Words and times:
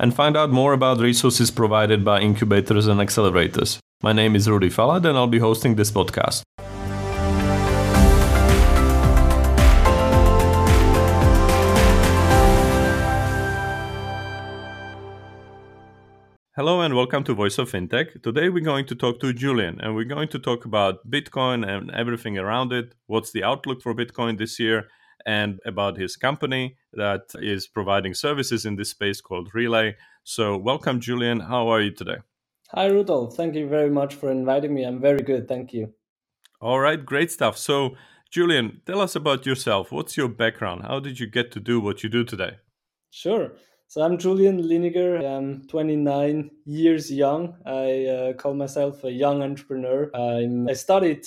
and 0.00 0.14
find 0.14 0.34
out 0.34 0.50
more 0.50 0.72
about 0.72 0.98
resources 0.98 1.50
provided 1.50 2.02
by 2.04 2.20
incubators 2.20 2.86
and 2.86 3.00
accelerators. 3.00 3.78
My 4.02 4.14
name 4.14 4.34
is 4.34 4.48
Rudy 4.48 4.70
Falat, 4.70 5.04
and 5.04 5.16
I'll 5.16 5.26
be 5.26 5.38
hosting 5.38 5.74
this 5.76 5.90
podcast. 5.92 6.42
Hello 16.56 16.80
and 16.80 16.94
welcome 16.94 17.22
to 17.24 17.34
Voice 17.34 17.58
of 17.58 17.70
Fintech. 17.70 18.22
Today 18.22 18.48
we're 18.48 18.64
going 18.64 18.86
to 18.86 18.94
talk 18.94 19.20
to 19.20 19.32
Julian 19.32 19.80
and 19.80 19.94
we're 19.94 20.04
going 20.04 20.28
to 20.28 20.38
talk 20.38 20.64
about 20.64 21.08
Bitcoin 21.10 21.66
and 21.66 21.90
everything 21.90 22.38
around 22.38 22.72
it. 22.72 22.94
What's 23.06 23.32
the 23.32 23.44
outlook 23.44 23.82
for 23.82 23.94
Bitcoin 23.94 24.36
this 24.38 24.58
year? 24.58 24.88
And 25.26 25.60
about 25.66 25.98
his 25.98 26.16
company 26.16 26.76
that 26.94 27.22
is 27.34 27.66
providing 27.68 28.14
services 28.14 28.66
in 28.66 28.76
this 28.76 28.90
space 28.90 29.20
called 29.20 29.52
Relai. 29.52 29.94
So, 30.24 30.56
welcome, 30.56 31.00
Julian. 31.00 31.40
How 31.40 31.68
are 31.68 31.80
you 31.80 31.92
today? 31.92 32.18
Hi, 32.72 32.86
Rudolf. 32.86 33.36
Thank 33.36 33.54
you 33.56 33.68
very 33.68 33.90
much 33.90 34.14
for 34.14 34.30
inviting 34.30 34.74
me. 34.74 34.84
I'm 34.84 35.00
very 35.00 35.22
good. 35.22 35.48
Thank 35.48 35.72
you. 35.72 35.92
All 36.60 36.80
right, 36.80 37.04
great 37.04 37.30
stuff. 37.30 37.56
So, 37.58 37.96
Julian, 38.30 38.82
tell 38.86 39.00
us 39.00 39.16
about 39.16 39.46
yourself. 39.46 39.92
What's 39.92 40.16
your 40.16 40.28
background? 40.28 40.82
How 40.82 41.00
did 41.00 41.18
you 41.20 41.26
get 41.26 41.52
to 41.52 41.60
do 41.60 41.80
what 41.80 42.02
you 42.02 42.08
do 42.10 42.24
today? 42.24 42.58
Sure. 43.10 43.52
So 43.88 44.02
I'm 44.02 44.18
Julian 44.18 44.62
Liniger. 44.62 45.24
I'm 45.26 45.66
29 45.66 46.50
years 46.64 47.10
young. 47.10 47.56
I 47.66 48.04
uh, 48.06 48.32
call 48.34 48.54
myself 48.54 49.02
a 49.02 49.10
young 49.10 49.42
entrepreneur. 49.42 50.10
I'm, 50.14 50.68
I 50.68 50.74
studied 50.74 51.26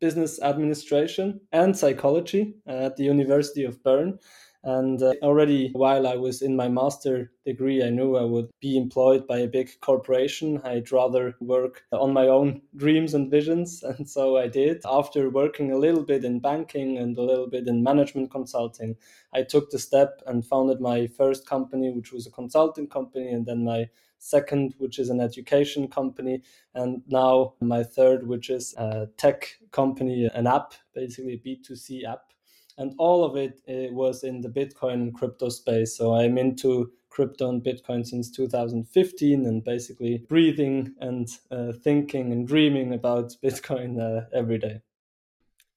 business 0.00 0.40
administration 0.42 1.40
and 1.52 1.76
psychology 1.76 2.54
at 2.66 2.96
the 2.96 3.04
University 3.04 3.64
of 3.64 3.82
Bern. 3.82 4.18
And 4.66 5.00
uh, 5.00 5.14
already 5.22 5.70
while 5.74 6.08
I 6.08 6.16
was 6.16 6.42
in 6.42 6.56
my 6.56 6.68
master 6.68 7.30
degree, 7.44 7.84
I 7.84 7.90
knew 7.90 8.16
I 8.16 8.24
would 8.24 8.50
be 8.60 8.76
employed 8.76 9.24
by 9.24 9.38
a 9.38 9.46
big 9.46 9.70
corporation. 9.80 10.60
I'd 10.64 10.90
rather 10.90 11.36
work 11.40 11.84
on 11.92 12.12
my 12.12 12.26
own 12.26 12.62
dreams 12.74 13.14
and 13.14 13.30
visions. 13.30 13.84
And 13.96 14.10
so 14.10 14.36
I 14.36 14.48
did. 14.48 14.82
After 14.84 15.30
working 15.30 15.70
a 15.70 15.78
little 15.78 16.02
bit 16.02 16.24
in 16.24 16.40
banking 16.40 16.98
and 16.98 17.16
a 17.16 17.22
little 17.22 17.48
bit 17.48 17.68
in 17.68 17.84
management 17.84 18.32
consulting, 18.32 18.96
I 19.32 19.44
took 19.44 19.70
the 19.70 19.78
step 19.78 20.20
and 20.26 20.44
founded 20.44 20.80
my 20.80 21.06
first 21.06 21.46
company, 21.46 21.92
which 21.92 22.12
was 22.12 22.26
a 22.26 22.32
consulting 22.32 22.88
company, 22.88 23.28
and 23.28 23.46
then 23.46 23.62
my 23.64 23.88
second, 24.18 24.74
which 24.78 24.98
is 24.98 25.10
an 25.10 25.20
education 25.20 25.88
company, 25.88 26.42
and 26.74 27.02
now 27.08 27.54
my 27.60 27.82
third, 27.82 28.26
which 28.26 28.50
is 28.50 28.74
a 28.76 29.08
tech 29.16 29.56
company, 29.72 30.28
an 30.34 30.46
app, 30.46 30.74
basically 30.94 31.34
a 31.34 31.38
B2C 31.38 32.04
app 32.04 32.32
and 32.78 32.94
all 32.98 33.24
of 33.24 33.36
it, 33.36 33.60
it 33.66 33.92
was 33.92 34.22
in 34.22 34.40
the 34.40 34.48
Bitcoin 34.48 34.94
and 34.94 35.14
crypto 35.14 35.48
space. 35.48 35.96
So 35.96 36.14
I'm 36.14 36.36
into 36.36 36.92
crypto 37.08 37.48
and 37.48 37.62
Bitcoin 37.62 38.06
since 38.06 38.30
2015 38.30 39.46
and 39.46 39.64
basically 39.64 40.24
breathing 40.28 40.94
and 41.00 41.28
uh, 41.50 41.72
thinking 41.72 42.32
and 42.32 42.46
dreaming 42.46 42.92
about 42.92 43.34
Bitcoin 43.44 44.00
uh, 44.00 44.26
every 44.34 44.58
day. 44.58 44.80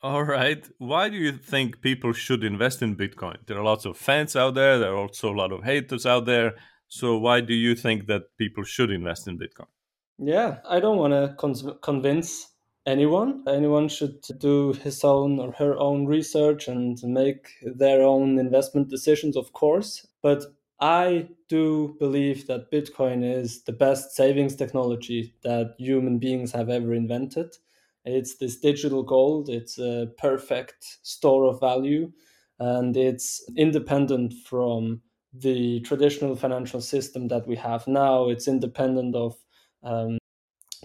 All 0.02 0.24
right. 0.24 0.68
Why 0.78 1.10
do 1.10 1.18
you 1.18 1.34
think 1.34 1.82
people 1.82 2.14
should 2.14 2.44
invest 2.44 2.82
in 2.82 2.96
Bitcoin? 2.96 3.38
There 3.46 3.58
are 3.58 3.64
lots 3.64 3.86
of 3.86 3.98
fans 3.98 4.36
out 4.36 4.56
there, 4.56 4.78
there 4.80 4.92
are 4.92 4.98
also 4.98 5.34
a 5.34 5.36
lot 5.36 5.52
of 5.52 5.64
haters 5.64 6.06
out 6.06 6.26
there. 6.26 6.56
So, 6.90 7.18
why 7.18 7.42
do 7.42 7.54
you 7.54 7.76
think 7.76 8.08
that 8.08 8.36
people 8.38 8.64
should 8.64 8.90
invest 8.92 9.28
in 9.28 9.38
Bitcoin? 9.38 9.68
Yeah, 10.18 10.58
I 10.68 10.80
don't 10.80 10.98
want 10.98 11.14
to 11.14 11.36
con- 11.38 11.78
convince 11.82 12.48
anyone. 12.86 13.44
Anyone 13.48 13.88
should 13.88 14.22
do 14.40 14.74
his 14.74 15.04
own 15.04 15.40
or 15.40 15.52
her 15.54 15.78
own 15.78 16.08
research 16.08 16.68
and 16.68 17.00
make 17.04 17.52
their 17.62 18.02
own 18.02 18.40
investment 18.40 18.90
decisions, 18.90 19.38
of 19.38 19.54
course. 19.54 20.06
But 20.24 20.44
I 20.82 21.30
do 21.48 21.96
believe 22.00 22.48
that 22.48 22.72
Bitcoin 22.72 23.24
is 23.24 23.64
the 23.64 23.74
best 23.74 24.16
savings 24.16 24.56
technology 24.56 25.36
that 25.44 25.76
human 25.78 26.18
beings 26.18 26.52
have 26.54 26.70
ever 26.70 26.94
invented. 26.94 27.56
It's 28.04 28.38
this 28.38 28.60
digital 28.60 29.04
gold, 29.04 29.50
it's 29.50 29.78
a 29.78 30.08
perfect 30.18 31.00
store 31.04 31.46
of 31.46 31.60
value, 31.60 32.12
and 32.58 32.98
it's 32.98 33.48
independent 33.56 34.34
from 34.46 35.02
the 35.34 35.80
traditional 35.82 36.36
financial 36.36 36.82
system 36.82 37.28
that 37.28 37.48
we 37.48 37.56
have 37.56 37.88
now. 37.88 38.30
It's 38.30 38.48
independent 38.48 39.16
of 39.16 39.36
um, 39.84 40.18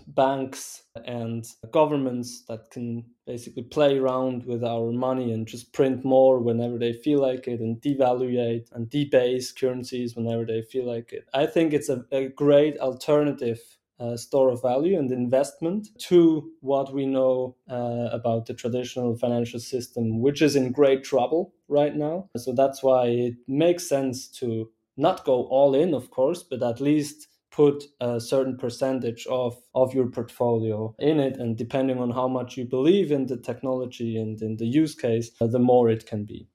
banks 0.09 0.83
and 1.05 1.47
governments 1.71 2.45
that 2.49 2.71
can 2.71 3.05
basically 3.27 3.63
play 3.63 3.99
around 3.99 4.45
with 4.45 4.63
our 4.63 4.93
money 4.93 5.33
and 5.33 5.47
just 5.47 5.73
print 5.73 6.05
more 6.05 6.39
whenever 6.41 6.79
they 6.79 6.93
feel 6.93 7.21
like 7.21 7.49
it 7.49 7.61
and 7.61 7.81
devaluate 7.81 8.71
and 8.73 8.91
debase 8.91 9.53
currencies 9.53 10.15
whenever 10.15 10.45
they 10.45 10.63
feel 10.63 10.87
like 10.87 11.13
it. 11.13 11.27
I 11.33 11.47
think 11.47 11.73
it's 11.73 11.89
a, 11.89 12.05
a 12.13 12.29
great 12.29 12.79
alternative 12.79 13.61
uh, 14.05 14.17
store 14.17 14.51
of 14.51 14.63
value 14.63 14.99
and 14.99 15.11
investment 15.11 15.89
to 15.99 16.51
what 16.61 16.93
we 16.93 17.07
know 17.07 17.57
uh, 17.71 18.09
about 18.13 18.47
the 18.47 18.55
traditional 18.55 19.17
financial 19.17 19.61
system, 19.61 20.21
which 20.21 20.43
is 20.43 20.57
in 20.57 20.73
great 20.73 21.05
trouble 21.05 21.55
right 21.69 21.97
now. 21.97 22.29
So 22.37 22.53
that's 22.53 22.83
why 22.83 23.07
it 23.07 23.35
makes 23.49 23.89
sense 23.89 24.29
to 24.41 24.71
not 24.97 25.25
go 25.25 25.45
all 25.47 25.75
in, 25.75 25.95
of 25.95 26.11
course, 26.11 26.43
but 26.43 26.63
at 26.63 26.81
least 26.81 27.29
put 27.51 27.85
a 28.01 28.21
certain 28.21 28.57
percentage 28.57 29.27
of 29.29 29.57
of 29.75 29.95
your 29.95 30.09
portfolio 30.09 30.95
in 30.99 31.21
it 31.21 31.37
and 31.37 31.57
depending 31.57 31.99
on 31.99 32.11
how 32.11 32.27
much 32.27 32.57
you 32.57 32.65
believe 32.65 33.13
in 33.13 33.27
the 33.27 33.37
technology 33.37 34.17
and 34.17 34.43
in 34.43 34.57
the 34.57 34.67
use 34.67 34.95
case 34.95 35.31
uh, 35.41 35.47
the 35.47 35.59
more 35.59 35.89
it 35.89 36.05
can 36.05 36.25
be 36.25 36.49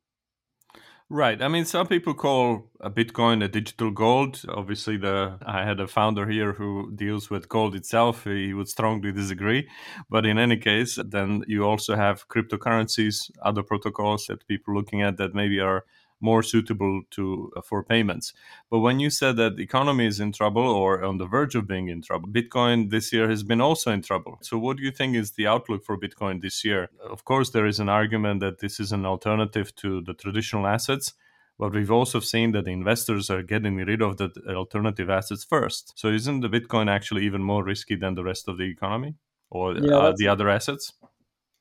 Right. 1.12 1.42
I 1.42 1.48
mean, 1.48 1.66
some 1.66 1.88
people 1.88 2.14
call 2.14 2.70
a 2.80 2.92
Bitcoin 2.92 3.44
a 3.44 3.48
digital 3.48 3.90
gold. 3.90 4.44
Obviously, 4.48 4.96
the 4.96 5.40
I 5.44 5.64
had 5.64 5.80
a 5.80 5.88
founder 5.88 6.28
here 6.28 6.54
who 6.54 6.92
deals 6.94 7.32
with 7.32 7.50
gold 7.50 7.74
itself. 7.74 8.26
He 8.26 8.54
would 8.54 8.70
strongly 8.70 9.12
disagree. 9.12 9.68
But 10.08 10.28
in 10.28 10.38
any 10.38 10.58
case, 10.58 11.00
then 11.04 11.44
you 11.48 11.64
also 11.66 11.96
have 11.96 12.28
cryptocurrencies, 12.28 13.32
other 13.42 13.64
protocols 13.64 14.28
that 14.28 14.48
people 14.48 14.76
looking 14.76 15.02
at 15.02 15.18
that 15.18 15.34
maybe 15.34 15.60
are 15.60 15.84
more 16.22 16.44
suitable 16.44 17.02
to 17.12 17.52
uh, 17.56 17.62
for 17.62 17.84
payments. 17.84 18.34
But 18.70 18.80
when 18.80 19.00
you 19.00 19.10
said 19.10 19.38
that 19.38 19.56
the 19.56 19.64
economy 19.64 20.06
is 20.06 20.20
in 20.20 20.32
trouble 20.32 20.68
or 20.68 21.04
on 21.04 21.18
the 21.18 21.26
verge 21.26 21.56
of 21.56 21.68
being 21.68 21.88
in 21.88 22.02
trouble, 22.02 22.30
Bitcoin 22.30 22.90
this 22.90 23.14
year 23.14 23.30
has 23.30 23.44
been 23.44 23.62
also 23.62 23.92
in 23.92 24.02
trouble. 24.02 24.38
So 24.42 24.58
what 24.58 24.78
do 24.78 24.84
you 24.84 24.92
think 24.92 25.16
is 25.16 25.32
the 25.32 25.48
outlook 25.48 25.84
for 25.86 25.98
Bitcoin 25.98 26.42
this 26.42 26.64
year? 26.64 26.90
Of 27.04 27.26
course, 27.26 27.52
there 27.52 27.66
is 27.66 27.80
an 27.80 27.90
argument 27.90 28.40
that 28.42 28.60
this 28.60 28.80
is 28.80 28.92
an 28.92 29.06
alternative 29.06 29.76
to 29.78 30.02
the 30.02 30.14
traditional 30.14 30.68
assets. 30.68 31.14
But 31.60 31.74
we've 31.74 31.92
also 31.92 32.22
seen 32.22 32.54
that 32.54 32.64
the 32.64 32.72
investors 32.72 33.30
are 33.30 33.44
getting 33.44 33.76
rid 33.76 34.02
of 34.02 34.16
the 34.16 34.32
alternative 34.48 35.10
assets 35.10 35.44
first. 35.44 35.92
So 36.00 36.08
isn't 36.08 36.40
the 36.40 36.48
Bitcoin 36.48 36.90
actually 36.90 37.26
even 37.26 37.44
more 37.44 37.66
risky 37.66 37.98
than 37.98 38.16
the 38.16 38.24
rest 38.24 38.48
of 38.48 38.58
the 38.58 38.64
economy 38.64 39.16
or 39.50 39.74
yeah, 39.74 39.98
uh, 39.98 40.14
the 40.16 40.30
other 40.30 40.48
assets? 40.48 40.94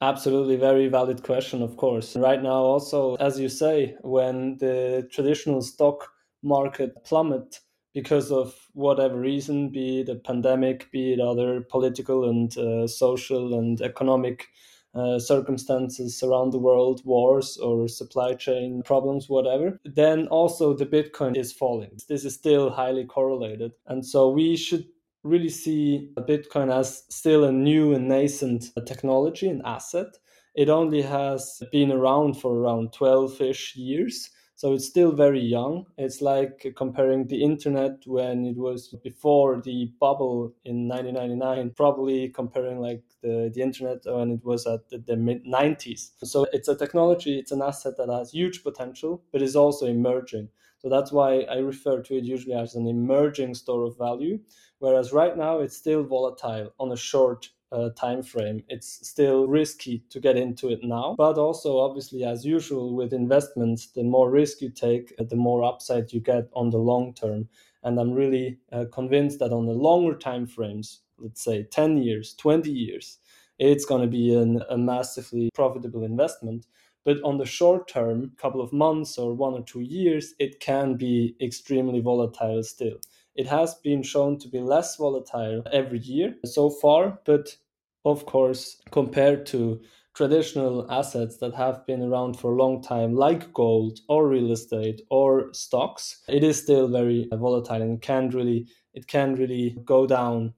Absolutely, 0.00 0.56
very 0.56 0.86
valid 0.86 1.24
question, 1.24 1.60
of 1.60 1.76
course. 1.76 2.14
Right 2.14 2.40
now, 2.40 2.62
also, 2.62 3.16
as 3.16 3.40
you 3.40 3.48
say, 3.48 3.96
when 4.02 4.56
the 4.58 5.08
traditional 5.10 5.60
stock 5.60 6.12
market 6.42 7.04
plummet 7.04 7.58
because 7.94 8.30
of 8.30 8.54
whatever 8.74 9.18
reason, 9.18 9.70
be 9.70 10.00
it 10.00 10.08
a 10.08 10.14
pandemic, 10.14 10.88
be 10.92 11.14
it 11.14 11.20
other 11.20 11.62
political 11.62 12.28
and 12.28 12.56
uh, 12.56 12.86
social 12.86 13.58
and 13.58 13.80
economic 13.80 14.46
uh, 14.94 15.18
circumstances 15.18 16.22
around 16.22 16.52
the 16.52 16.58
world, 16.58 17.02
wars 17.04 17.56
or 17.56 17.88
supply 17.88 18.34
chain 18.34 18.82
problems, 18.84 19.28
whatever, 19.28 19.80
then 19.84 20.28
also 20.28 20.74
the 20.74 20.86
Bitcoin 20.86 21.36
is 21.36 21.52
falling. 21.52 21.98
This 22.08 22.24
is 22.24 22.34
still 22.34 22.70
highly 22.70 23.04
correlated. 23.04 23.72
And 23.88 24.06
so 24.06 24.30
we 24.30 24.56
should 24.56 24.86
really 25.28 25.48
see 25.48 26.10
Bitcoin 26.16 26.72
as 26.72 27.04
still 27.08 27.44
a 27.44 27.52
new 27.52 27.94
and 27.94 28.08
nascent 28.08 28.70
uh, 28.76 28.80
technology 28.80 29.48
and 29.48 29.62
asset. 29.64 30.16
It 30.54 30.68
only 30.68 31.02
has 31.02 31.62
been 31.70 31.92
around 31.92 32.34
for 32.34 32.56
around 32.56 32.92
12 32.92 33.40
ish 33.40 33.76
years. 33.76 34.30
So 34.56 34.72
it's 34.72 34.88
still 34.88 35.12
very 35.12 35.40
young. 35.40 35.86
It's 35.98 36.20
like 36.20 36.74
comparing 36.76 37.28
the 37.28 37.44
internet 37.44 38.02
when 38.06 38.44
it 38.44 38.56
was 38.56 38.88
before 39.04 39.62
the 39.62 39.92
bubble 40.00 40.52
in 40.64 40.88
1999, 40.88 41.74
probably 41.76 42.30
comparing 42.30 42.80
like 42.80 43.04
the, 43.22 43.52
the 43.54 43.62
internet 43.62 43.98
when 44.04 44.32
it 44.32 44.44
was 44.44 44.66
at 44.66 44.88
the, 44.88 44.98
the 44.98 45.16
mid 45.16 45.44
90s. 45.44 46.10
So 46.24 46.46
it's 46.52 46.66
a 46.66 46.74
technology, 46.74 47.38
it's 47.38 47.52
an 47.52 47.62
asset 47.62 47.94
that 47.98 48.08
has 48.08 48.32
huge 48.32 48.64
potential, 48.64 49.22
but 49.30 49.42
is 49.42 49.54
also 49.54 49.86
emerging. 49.86 50.48
So 50.78 50.88
that's 50.88 51.12
why 51.12 51.40
I 51.42 51.58
refer 51.58 52.02
to 52.02 52.16
it 52.16 52.24
usually 52.24 52.54
as 52.54 52.74
an 52.74 52.86
emerging 52.86 53.54
store 53.54 53.84
of 53.84 53.98
value. 53.98 54.38
Whereas 54.78 55.12
right 55.12 55.36
now 55.36 55.58
it's 55.58 55.76
still 55.76 56.04
volatile 56.04 56.72
on 56.78 56.92
a 56.92 56.96
short 56.96 57.48
uh, 57.72 57.90
time 57.90 58.22
frame. 58.22 58.62
It's 58.68 59.06
still 59.08 59.46
risky 59.46 60.04
to 60.10 60.20
get 60.20 60.36
into 60.36 60.70
it 60.70 60.80
now, 60.82 61.14
but 61.18 61.36
also 61.36 61.78
obviously, 61.78 62.24
as 62.24 62.44
usual 62.44 62.94
with 62.94 63.12
investments, 63.12 63.88
the 63.88 64.04
more 64.04 64.30
risk 64.30 64.60
you 64.60 64.70
take, 64.70 65.14
the 65.18 65.36
more 65.36 65.64
upside 65.64 66.12
you 66.12 66.20
get 66.20 66.48
on 66.54 66.70
the 66.70 66.78
long 66.78 67.12
term. 67.12 67.48
And 67.82 67.98
I'm 67.98 68.12
really 68.12 68.58
uh, 68.72 68.86
convinced 68.92 69.38
that 69.40 69.52
on 69.52 69.66
the 69.66 69.72
longer 69.72 70.16
time 70.16 70.46
frames, 70.46 71.00
let's 71.18 71.42
say 71.42 71.64
10 71.64 71.98
years, 71.98 72.34
20 72.34 72.70
years, 72.70 73.18
it's 73.58 73.84
going 73.84 74.02
to 74.02 74.08
be 74.08 74.34
an, 74.34 74.62
a 74.70 74.78
massively 74.78 75.50
profitable 75.54 76.04
investment. 76.04 76.66
But 77.04 77.22
on 77.22 77.38
the 77.38 77.46
short 77.46 77.88
term, 77.88 78.32
couple 78.36 78.60
of 78.60 78.72
months 78.72 79.18
or 79.18 79.34
one 79.34 79.54
or 79.54 79.62
two 79.62 79.80
years, 79.80 80.34
it 80.38 80.60
can 80.60 80.96
be 80.96 81.36
extremely 81.40 82.00
volatile 82.00 82.62
still. 82.62 82.98
It 83.34 83.46
has 83.46 83.74
been 83.76 84.02
shown 84.02 84.38
to 84.40 84.48
be 84.48 84.60
less 84.60 84.96
volatile 84.96 85.62
every 85.72 86.00
year 86.00 86.34
so 86.44 86.70
far, 86.70 87.20
but 87.24 87.56
of 88.04 88.26
course, 88.26 88.80
compared 88.90 89.46
to 89.46 89.80
traditional 90.14 90.90
assets 90.90 91.36
that 91.36 91.54
have 91.54 91.86
been 91.86 92.02
around 92.02 92.34
for 92.38 92.52
a 92.52 92.56
long 92.56 92.82
time, 92.82 93.14
like 93.14 93.52
gold 93.52 94.00
or 94.08 94.26
real 94.26 94.50
estate 94.50 95.00
or 95.10 95.52
stocks, 95.54 96.22
it 96.28 96.42
is 96.42 96.60
still 96.60 96.88
very 96.88 97.28
volatile 97.32 97.82
and 97.82 98.02
can 98.02 98.30
really 98.30 98.66
it 98.94 99.06
can 99.06 99.36
really 99.36 99.76
go 99.84 100.06
down 100.06 100.54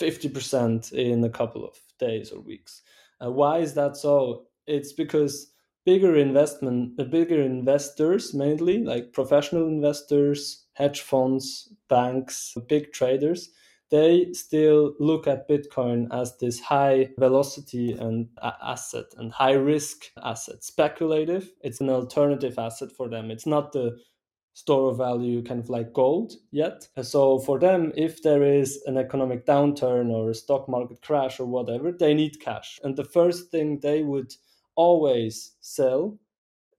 50% 0.00 0.92
in 0.92 1.22
a 1.22 1.28
couple 1.28 1.64
of 1.66 1.76
days 1.98 2.32
or 2.32 2.40
weeks. 2.40 2.82
Uh, 3.24 3.30
why 3.30 3.58
is 3.58 3.74
that 3.74 3.96
so? 3.96 4.46
It's 4.66 4.92
because 4.92 5.52
bigger 5.84 6.16
investment, 6.16 6.98
uh, 6.98 7.04
bigger 7.04 7.40
investors, 7.40 8.34
mainly 8.34 8.82
like 8.82 9.12
professional 9.12 9.66
investors, 9.66 10.66
hedge 10.74 11.00
funds, 11.00 11.72
banks, 11.88 12.54
big 12.68 12.92
traders, 12.92 13.50
they 13.90 14.32
still 14.32 14.94
look 14.98 15.26
at 15.26 15.48
Bitcoin 15.48 16.08
as 16.12 16.36
this 16.38 16.58
high 16.58 17.10
velocity 17.18 17.92
and 17.92 18.28
asset 18.42 19.04
and 19.18 19.32
high 19.32 19.52
risk 19.52 20.06
asset, 20.22 20.64
speculative. 20.64 21.52
It's 21.60 21.80
an 21.80 21.90
alternative 21.90 22.58
asset 22.58 22.90
for 22.96 23.08
them. 23.08 23.30
It's 23.30 23.46
not 23.46 23.72
the 23.72 23.96
store 24.54 24.90
of 24.90 24.96
value 24.96 25.42
kind 25.42 25.60
of 25.60 25.68
like 25.68 25.92
gold 25.92 26.32
yet. 26.50 26.88
So 27.02 27.38
for 27.40 27.58
them, 27.58 27.92
if 27.96 28.22
there 28.22 28.42
is 28.42 28.82
an 28.86 28.96
economic 28.96 29.44
downturn 29.44 30.10
or 30.10 30.30
a 30.30 30.34
stock 30.34 30.68
market 30.68 31.02
crash 31.02 31.38
or 31.40 31.46
whatever, 31.46 31.92
they 31.92 32.14
need 32.14 32.40
cash. 32.40 32.80
And 32.82 32.96
the 32.96 33.04
first 33.04 33.50
thing 33.50 33.80
they 33.80 34.02
would 34.02 34.32
always 34.76 35.52
sell 35.60 36.18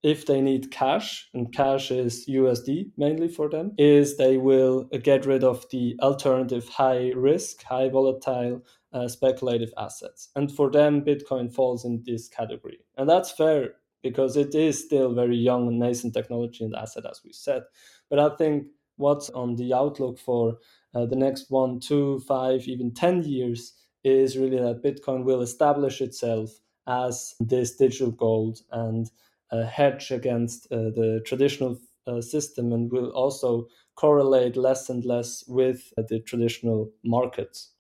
if 0.04 0.28
they 0.28 0.40
need 0.40 0.70
cash, 0.70 1.28
and 1.34 1.52
cash 1.52 1.90
is 1.90 2.28
USD 2.28 2.92
mainly 2.96 3.28
for 3.28 3.50
them, 3.50 3.74
is 3.80 4.18
they 4.18 4.38
will 4.38 4.84
get 5.02 5.26
rid 5.26 5.44
of 5.44 5.66
the 5.72 5.98
alternative 6.00 6.70
high 6.70 7.12
risk, 7.16 7.64
high 7.64 7.90
volatile 7.90 8.64
uh, 8.94 9.08
speculative 9.08 9.74
assets. 9.80 10.30
And 10.36 10.52
for 10.52 10.70
them, 10.70 11.02
Bitcoin 11.02 11.52
falls 11.52 11.86
in 11.86 12.04
this 12.06 12.28
category. 12.28 12.82
And 12.96 13.10
that's 13.10 13.32
fair 13.32 13.72
because 14.06 14.38
it 14.38 14.54
is 14.54 14.86
still 14.86 15.16
very 15.16 15.36
young 15.36 15.68
and 15.68 15.80
nascent 15.80 16.14
technology 16.14 16.64
and 16.64 16.76
asset, 16.76 17.06
as 17.10 17.22
we 17.26 17.34
said. 17.34 17.64
But 18.08 18.20
I 18.20 18.30
think 18.38 18.68
what's 18.98 19.32
on 19.32 19.56
the 19.56 19.74
outlook 19.74 20.20
for 20.20 20.60
uh, 20.94 21.08
the 21.08 21.16
next 21.16 21.50
one, 21.50 21.80
two, 21.80 22.20
five, 22.20 22.68
even 22.68 22.94
10 22.94 23.24
years 23.24 23.74
is 24.04 24.38
really 24.38 24.60
that 24.60 24.84
Bitcoin 24.84 25.24
will 25.24 25.42
establish 25.42 26.02
itself 26.02 26.52
as 26.88 27.34
this 27.40 27.76
digital 27.76 28.12
gold 28.12 28.60
and 28.72 29.10
uh, 29.52 29.64
hedge 29.66 30.12
against 30.12 30.72
uh, 30.72 30.92
the 31.00 31.20
traditional 31.26 31.80
uh, 32.06 32.22
system 32.22 32.72
and 32.72 32.92
will 32.92 33.10
also 33.10 33.66
correlate 33.96 34.56
less 34.56 34.88
and 34.88 35.04
less 35.04 35.44
with 35.48 35.92
the 35.98 36.20
traditional 36.20 36.92
markets. 37.04 37.72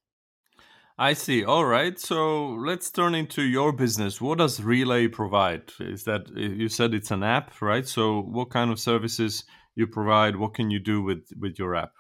I 0.97 1.13
see. 1.13 1.43
All 1.43 1.65
right. 1.65 1.99
So 1.99 2.51
let's 2.51 2.89
turn 2.89 3.15
into 3.15 3.41
your 3.41 3.73
business. 3.73 4.21
What 4.21 4.37
does 4.37 4.61
Relai 4.61 5.11
provide? 5.11 5.73
Is 5.79 6.05
that 6.05 6.29
you 6.35 6.69
said 6.69 6.93
it's 6.93 7.11
an 7.11 7.21
app, 7.23 7.61
right? 7.61 7.85
So 7.85 8.21
what 8.21 8.49
kind 8.49 8.71
of 8.71 8.79
services 8.79 9.43
you 9.75 9.87
provide? 9.87 10.37
What 10.37 10.53
can 10.53 10.71
you 10.71 10.79
do 10.79 11.01
with 11.01 11.27
with 11.37 11.59
your 11.59 11.75
app? 11.75 11.91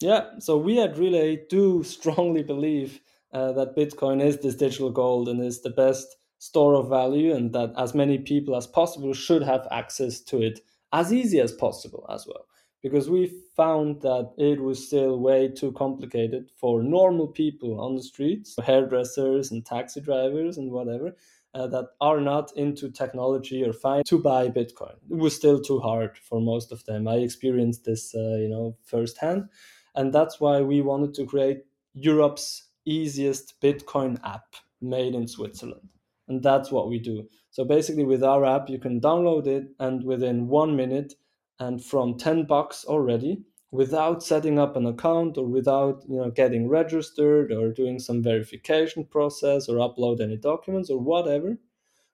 Yeah. 0.00 0.38
So 0.38 0.56
we 0.56 0.80
at 0.80 0.94
Relai 0.94 1.48
do 1.48 1.82
strongly 1.82 2.44
believe 2.44 3.00
uh, 3.32 3.52
that 3.52 3.76
Bitcoin 3.76 4.22
is 4.22 4.38
this 4.38 4.54
digital 4.54 4.90
gold 4.90 5.28
and 5.28 5.42
is 5.42 5.62
the 5.62 5.70
best 5.70 6.06
store 6.38 6.74
of 6.74 6.88
value, 6.88 7.34
and 7.34 7.52
that 7.52 7.72
as 7.76 7.94
many 7.94 8.18
people 8.18 8.56
as 8.56 8.66
possible 8.66 9.12
should 9.12 9.42
have 9.42 9.66
access 9.72 10.20
to 10.20 10.40
it 10.40 10.60
as 10.92 11.12
easy 11.12 11.40
as 11.40 11.52
possible 11.52 12.06
as 12.08 12.26
well 12.26 12.46
because 12.82 13.10
we 13.10 13.32
found 13.56 14.00
that 14.02 14.32
it 14.38 14.60
was 14.60 14.86
still 14.86 15.18
way 15.18 15.48
too 15.48 15.72
complicated 15.72 16.50
for 16.56 16.82
normal 16.82 17.28
people 17.28 17.80
on 17.80 17.94
the 17.94 18.02
streets, 18.02 18.56
hairdressers 18.64 19.50
and 19.50 19.66
taxi 19.66 20.00
drivers 20.00 20.56
and 20.56 20.70
whatever, 20.70 21.14
uh, 21.54 21.66
that 21.66 21.88
are 22.00 22.20
not 22.20 22.56
into 22.56 22.90
technology 22.90 23.64
or 23.64 23.72
fine 23.72 24.04
to 24.04 24.18
buy 24.18 24.48
Bitcoin. 24.48 24.94
It 25.10 25.16
was 25.16 25.34
still 25.34 25.60
too 25.60 25.80
hard 25.80 26.16
for 26.18 26.40
most 26.40 26.72
of 26.72 26.84
them. 26.84 27.08
I 27.08 27.16
experienced 27.16 27.84
this, 27.84 28.14
uh, 28.14 28.36
you 28.36 28.48
know, 28.48 28.76
firsthand, 28.84 29.48
and 29.94 30.12
that's 30.12 30.40
why 30.40 30.60
we 30.60 30.80
wanted 30.80 31.14
to 31.14 31.26
create 31.26 31.64
Europe's 31.92 32.68
easiest 32.84 33.60
Bitcoin 33.60 34.18
app 34.24 34.54
made 34.80 35.14
in 35.14 35.26
Switzerland. 35.26 35.88
And 36.28 36.42
that's 36.42 36.70
what 36.70 36.88
we 36.88 37.00
do. 37.00 37.28
So 37.50 37.64
basically, 37.64 38.04
with 38.04 38.22
our 38.22 38.44
app, 38.44 38.70
you 38.70 38.78
can 38.78 39.00
download 39.00 39.48
it, 39.48 39.64
and 39.80 40.04
within 40.04 40.46
one 40.46 40.76
minute, 40.76 41.14
and 41.60 41.84
from 41.84 42.16
10 42.16 42.44
bucks 42.46 42.84
already 42.86 43.44
without 43.70 44.22
setting 44.22 44.58
up 44.58 44.74
an 44.74 44.86
account 44.86 45.38
or 45.38 45.46
without 45.46 46.02
you 46.08 46.16
know 46.16 46.30
getting 46.30 46.68
registered 46.68 47.52
or 47.52 47.70
doing 47.70 47.98
some 47.98 48.22
verification 48.22 49.04
process 49.04 49.68
or 49.68 49.76
upload 49.76 50.20
any 50.20 50.36
documents 50.36 50.90
or 50.90 50.98
whatever 50.98 51.56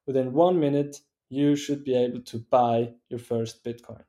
within 0.06 0.32
1 0.32 0.60
minute 0.60 1.00
you 1.30 1.56
should 1.56 1.82
be 1.84 1.96
able 1.96 2.20
to 2.22 2.38
buy 2.50 2.92
your 3.08 3.18
first 3.18 3.64
bitcoin. 3.64 4.02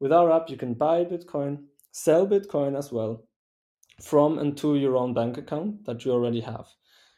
With 0.00 0.12
our 0.12 0.30
app 0.30 0.48
you 0.50 0.56
can 0.56 0.74
buy 0.74 1.04
bitcoin 1.04 1.64
sell 1.90 2.26
bitcoin 2.26 2.78
as 2.78 2.92
well 2.92 3.24
from 4.00 4.38
and 4.38 4.56
to 4.58 4.76
your 4.76 4.96
own 4.96 5.14
bank 5.14 5.38
account 5.38 5.84
that 5.86 6.04
you 6.04 6.12
already 6.12 6.40
have. 6.40 6.66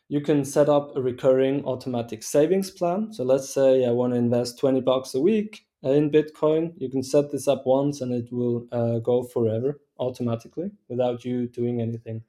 You 0.09 0.21
can 0.21 0.45
set 0.45 0.69
up 0.69 0.97
a 0.97 1.03
recurring 1.03 1.65
automatic 1.65 2.23
savings 2.23 2.71
plan. 2.71 3.13
So 3.13 3.25
let's 3.25 3.53
say 3.53 3.85
i 3.85 3.91
want 3.91 4.13
to 4.15 4.19
invest 4.19 4.59
20 4.61 4.81
bucks 4.81 5.15
a 5.15 5.21
week 5.21 5.67
in 5.83 6.11
Bitcoin. 6.11 6.73
You 6.77 6.91
can 6.91 7.03
set 7.03 7.31
this 7.31 7.49
up 7.49 7.67
once 7.67 8.01
and 8.01 8.13
it 8.13 8.33
will 8.33 8.67
uh, 8.73 8.99
go 8.99 9.23
forever 9.23 9.81
automatically 9.99 10.71
without 10.89 11.25
you 11.25 11.47
doing 11.49 11.81
anything. 11.81 12.23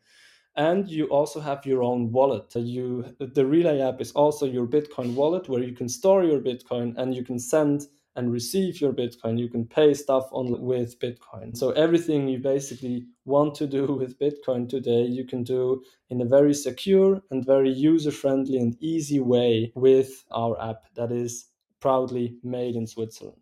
And 0.55 0.89
you 0.89 1.05
also 1.05 1.39
have 1.39 1.65
your 1.65 1.81
own 1.81 2.11
wallet. 2.11 2.53
You 2.55 3.15
the 3.19 3.43
Relai 3.43 3.87
app 3.87 4.01
is 4.01 4.11
also 4.11 4.45
your 4.45 4.67
Bitcoin 4.67 5.15
wallet 5.15 5.47
where 5.47 5.63
you 5.63 5.73
can 5.73 5.87
store 5.87 6.23
your 6.23 6.41
Bitcoin 6.41 6.97
and 6.97 7.15
you 7.15 7.23
can 7.23 7.39
send 7.39 7.87
and 8.17 8.33
receive 8.33 8.81
your 8.81 8.91
Bitcoin. 8.91 9.39
You 9.39 9.47
can 9.47 9.65
pay 9.65 9.93
stuff 9.93 10.27
on 10.33 10.59
with 10.61 10.99
Bitcoin. 10.99 11.55
So 11.55 11.71
everything 11.71 12.27
you 12.27 12.39
basically 12.39 13.05
want 13.23 13.55
to 13.55 13.67
do 13.67 13.85
with 13.99 14.19
Bitcoin 14.19 14.67
today, 14.67 15.03
you 15.03 15.25
can 15.25 15.43
do 15.43 15.83
in 16.09 16.19
a 16.21 16.25
very 16.25 16.53
secure 16.53 17.21
and 17.31 17.45
very 17.45 17.69
user-friendly 17.71 18.57
and 18.57 18.75
easy 18.81 19.21
way 19.21 19.71
with 19.75 20.25
our 20.31 20.61
app 20.61 20.83
that 20.95 21.13
is 21.13 21.45
proudly 21.79 22.35
made 22.43 22.75
in 22.75 22.85
Switzerland. 22.85 23.40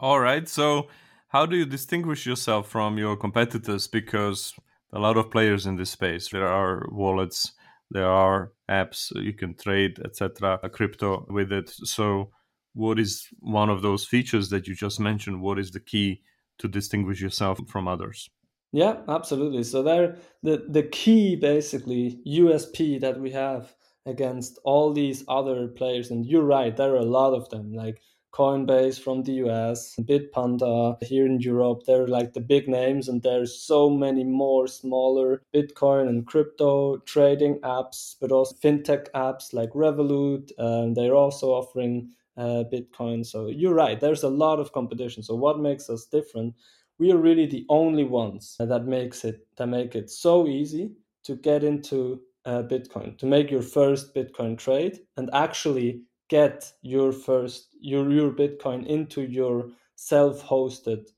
All 0.00 0.20
right. 0.20 0.48
So, 0.48 0.88
how 1.28 1.44
do 1.44 1.56
you 1.56 1.66
distinguish 1.66 2.24
yourself 2.24 2.68
from 2.68 2.98
your 2.98 3.16
competitors? 3.16 3.88
Because 3.88 4.54
a 4.92 4.98
lot 4.98 5.16
of 5.16 5.30
players 5.30 5.66
in 5.66 5.76
this 5.76 5.90
space. 5.90 6.28
There 6.28 6.46
are 6.46 6.86
wallets, 6.90 7.52
there 7.90 8.08
are 8.08 8.52
apps 8.70 9.10
you 9.14 9.32
can 9.32 9.54
trade, 9.54 9.98
etc. 10.04 10.58
Crypto 10.72 11.26
with 11.28 11.52
it. 11.52 11.68
So, 11.70 12.30
what 12.74 12.98
is 12.98 13.26
one 13.40 13.70
of 13.70 13.82
those 13.82 14.04
features 14.04 14.50
that 14.50 14.68
you 14.68 14.74
just 14.74 15.00
mentioned? 15.00 15.42
What 15.42 15.58
is 15.58 15.72
the 15.72 15.80
key 15.80 16.22
to 16.58 16.68
distinguish 16.68 17.20
yourself 17.20 17.60
from 17.68 17.88
others? 17.88 18.30
Yeah, 18.72 18.98
absolutely. 19.08 19.64
So 19.64 19.82
there, 19.82 20.16
the 20.42 20.64
the 20.68 20.82
key 20.82 21.36
basically 21.36 22.20
USP 22.26 23.00
that 23.00 23.18
we 23.18 23.30
have 23.32 23.74
against 24.06 24.58
all 24.64 24.92
these 24.92 25.24
other 25.28 25.68
players. 25.68 26.10
And 26.10 26.24
you're 26.24 26.44
right, 26.44 26.76
there 26.76 26.92
are 26.92 26.96
a 26.96 27.14
lot 27.18 27.34
of 27.34 27.48
them, 27.50 27.72
like 27.72 28.00
Coinbase 28.32 29.00
from 29.00 29.22
the 29.22 29.32
US, 29.44 29.96
Bitpanda 30.00 31.02
here 31.02 31.26
in 31.26 31.40
Europe. 31.40 31.82
They're 31.86 32.06
like 32.06 32.32
the 32.34 32.40
big 32.40 32.68
names, 32.68 33.08
and 33.08 33.22
there's 33.22 33.60
so 33.60 33.90
many 33.90 34.24
more 34.24 34.66
smaller 34.66 35.42
Bitcoin 35.54 36.08
and 36.08 36.26
crypto 36.26 36.98
trading 36.98 37.58
apps, 37.60 38.16
but 38.20 38.32
also 38.32 38.56
fintech 38.56 39.10
apps 39.14 39.52
like 39.52 39.70
Revolut. 39.70 40.50
Um, 40.58 40.94
they're 40.94 41.14
also 41.14 41.48
offering 41.48 42.10
uh, 42.36 42.64
Bitcoin. 42.72 43.26
So 43.26 43.48
you're 43.48 43.74
right, 43.74 44.00
there's 44.00 44.22
a 44.22 44.28
lot 44.28 44.60
of 44.60 44.72
competition. 44.72 45.22
So 45.22 45.34
what 45.34 45.58
makes 45.60 45.90
us 45.90 46.06
different? 46.06 46.54
We 46.98 47.12
are 47.12 47.18
really 47.18 47.46
the 47.46 47.66
only 47.68 48.04
ones 48.04 48.56
that 48.58 48.84
makes 48.86 49.24
it 49.24 49.46
that 49.56 49.68
make 49.68 49.94
it 49.94 50.10
so 50.10 50.46
easy 50.46 50.92
to 51.24 51.36
get 51.36 51.64
into 51.64 52.20
uh, 52.44 52.62
Bitcoin, 52.62 53.16
to 53.18 53.26
make 53.26 53.50
your 53.50 53.62
first 53.62 54.14
Bitcoin 54.14 54.56
trade 54.56 55.00
and 55.16 55.28
actually 55.32 56.02
get 56.28 56.72
your 56.82 57.12
first 57.12 57.74
your, 57.80 58.10
your 58.10 58.30
Bitcoin 58.30 58.86
into 58.86 59.22
your 59.22 59.70
self-hosted 59.96 61.08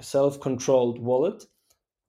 self 0.00 0.40
controlled 0.40 0.98
wallet 0.98 1.44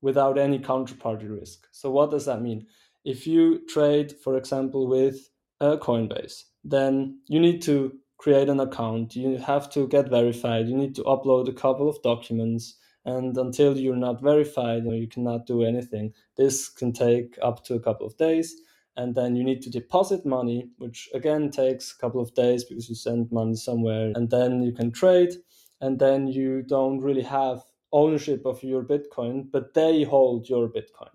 without 0.00 0.38
any 0.38 0.58
counterparty 0.58 1.28
risk. 1.28 1.66
So, 1.72 1.90
what 1.90 2.10
does 2.10 2.26
that 2.26 2.42
mean? 2.42 2.66
If 3.04 3.26
you 3.26 3.66
trade, 3.66 4.12
for 4.12 4.36
example, 4.36 4.86
with 4.86 5.30
Coinbase, 5.60 6.44
then 6.64 7.20
you 7.26 7.40
need 7.40 7.62
to 7.62 7.92
create 8.18 8.48
an 8.48 8.60
account, 8.60 9.14
you 9.14 9.38
have 9.38 9.70
to 9.70 9.86
get 9.86 10.10
verified, 10.10 10.68
you 10.68 10.76
need 10.76 10.94
to 10.96 11.04
upload 11.04 11.48
a 11.48 11.52
couple 11.52 11.88
of 11.88 12.02
documents. 12.02 12.74
And 13.04 13.36
until 13.38 13.78
you're 13.78 13.96
not 13.96 14.20
verified, 14.20 14.84
you 14.84 15.08
cannot 15.08 15.46
do 15.46 15.62
anything. 15.62 16.12
This 16.36 16.68
can 16.68 16.92
take 16.92 17.38
up 17.40 17.64
to 17.64 17.74
a 17.74 17.80
couple 17.80 18.06
of 18.06 18.18
days 18.18 18.54
and 18.98 19.14
then 19.14 19.36
you 19.36 19.44
need 19.44 19.62
to 19.62 19.70
deposit 19.70 20.26
money, 20.26 20.68
which 20.78 21.08
again 21.14 21.50
takes 21.50 21.92
a 21.92 21.98
couple 21.98 22.20
of 22.20 22.34
days 22.34 22.64
because 22.64 22.88
you 22.88 22.96
send 22.96 23.32
money 23.32 23.54
somewhere, 23.54 24.12
and 24.16 24.28
then 24.28 24.62
you 24.62 24.72
can 24.72 24.90
trade, 24.90 25.34
and 25.80 25.98
then 25.98 26.26
you 26.26 26.62
don't 26.62 26.98
really 27.00 27.22
have 27.22 27.62
ownership 27.92 28.44
of 28.44 28.62
your 28.62 28.82
Bitcoin, 28.82 29.50
but 29.50 29.72
they 29.72 30.02
hold 30.02 30.48
your 30.48 30.68
Bitcoin. 30.68 31.14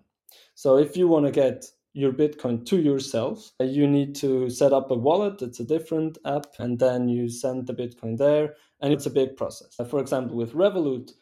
So 0.54 0.78
if 0.78 0.96
you 0.96 1.06
want 1.06 1.26
to 1.26 1.32
get 1.32 1.66
your 1.92 2.12
Bitcoin 2.12 2.64
to 2.66 2.80
yourself, 2.80 3.52
you 3.60 3.86
need 3.86 4.16
to 4.16 4.50
set 4.50 4.72
up 4.72 4.90
a 4.90 4.94
wallet. 4.94 5.42
It's 5.42 5.60
a 5.60 5.64
different 5.64 6.16
app, 6.24 6.46
and 6.58 6.78
then 6.78 7.08
you 7.08 7.28
send 7.28 7.66
the 7.66 7.74
Bitcoin 7.74 8.16
there, 8.16 8.54
and 8.80 8.92
it's 8.92 9.06
a 9.06 9.10
big 9.10 9.36
process. 9.36 9.76
For 9.88 10.00
example, 10.00 10.36
with 10.36 10.54
Revolut, 10.54 11.12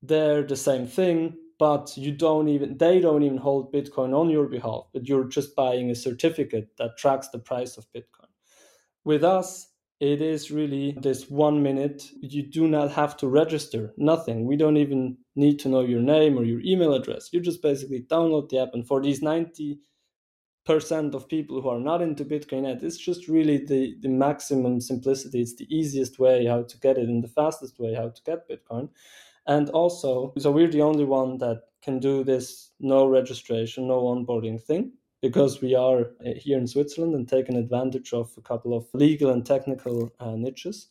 they're 0.00 0.44
the 0.44 0.56
same 0.56 0.86
thing 0.86 1.36
but 1.58 1.96
you 1.96 2.12
don't 2.12 2.48
even 2.48 2.78
they 2.78 3.00
don't 3.00 3.22
even 3.22 3.38
hold 3.38 3.72
bitcoin 3.72 4.14
on 4.14 4.30
your 4.30 4.46
behalf 4.46 4.84
but 4.92 5.08
you're 5.08 5.24
just 5.24 5.56
buying 5.56 5.90
a 5.90 5.94
certificate 5.94 6.70
that 6.78 6.96
tracks 6.98 7.28
the 7.28 7.38
price 7.38 7.76
of 7.76 7.86
bitcoin. 7.94 8.28
With 9.04 9.24
us 9.24 9.68
it 10.00 10.22
is 10.22 10.52
really 10.52 10.96
this 11.02 11.28
one 11.28 11.60
minute. 11.62 12.08
You 12.20 12.44
do 12.44 12.68
not 12.68 12.92
have 12.92 13.16
to 13.16 13.28
register 13.28 13.94
nothing. 13.96 14.46
We 14.46 14.56
don't 14.56 14.76
even 14.76 15.18
need 15.34 15.58
to 15.60 15.68
know 15.68 15.80
your 15.80 16.02
name 16.02 16.38
or 16.38 16.44
your 16.44 16.60
email 16.60 16.94
address. 16.94 17.30
You 17.32 17.40
just 17.40 17.62
basically 17.62 18.02
download 18.02 18.48
the 18.48 18.60
app 18.60 18.74
and 18.74 18.86
for 18.86 19.02
these 19.02 19.22
90 19.22 19.80
percent 20.64 21.14
of 21.14 21.28
people 21.28 21.62
who 21.62 21.68
are 21.68 21.80
not 21.80 22.02
into 22.02 22.24
bitcoin 22.26 22.66
yet 22.66 22.82
it's 22.82 22.98
just 22.98 23.26
really 23.26 23.56
the 23.64 23.96
the 24.02 24.08
maximum 24.08 24.80
simplicity. 24.80 25.40
It's 25.40 25.56
the 25.56 25.66
easiest 25.74 26.18
way 26.18 26.46
how 26.46 26.62
to 26.62 26.78
get 26.78 26.98
it 26.98 27.08
and 27.08 27.24
the 27.24 27.28
fastest 27.28 27.80
way 27.80 27.94
how 27.94 28.10
to 28.10 28.22
get 28.24 28.48
bitcoin 28.48 28.90
and 29.48 29.70
also, 29.70 30.32
so 30.38 30.50
we're 30.50 30.70
the 30.70 30.82
only 30.82 31.04
one 31.04 31.38
that 31.38 31.62
can 31.82 31.98
do 31.98 32.22
this 32.22 32.70
no 32.80 33.06
registration, 33.06 33.88
no 33.88 34.02
onboarding 34.02 34.62
thing 34.62 34.92
because 35.22 35.60
we 35.60 35.74
are 35.74 36.12
uh, 36.24 36.34
here 36.36 36.58
in 36.58 36.66
Switzerland 36.66 37.14
and 37.14 37.28
taking 37.28 37.56
advantage 37.56 38.12
of 38.12 38.30
a 38.36 38.42
couple 38.42 38.76
of 38.76 38.86
legal 38.92 39.30
and 39.30 39.44
technical 39.44 40.12
uh, 40.20 40.36
niches. 40.36 40.88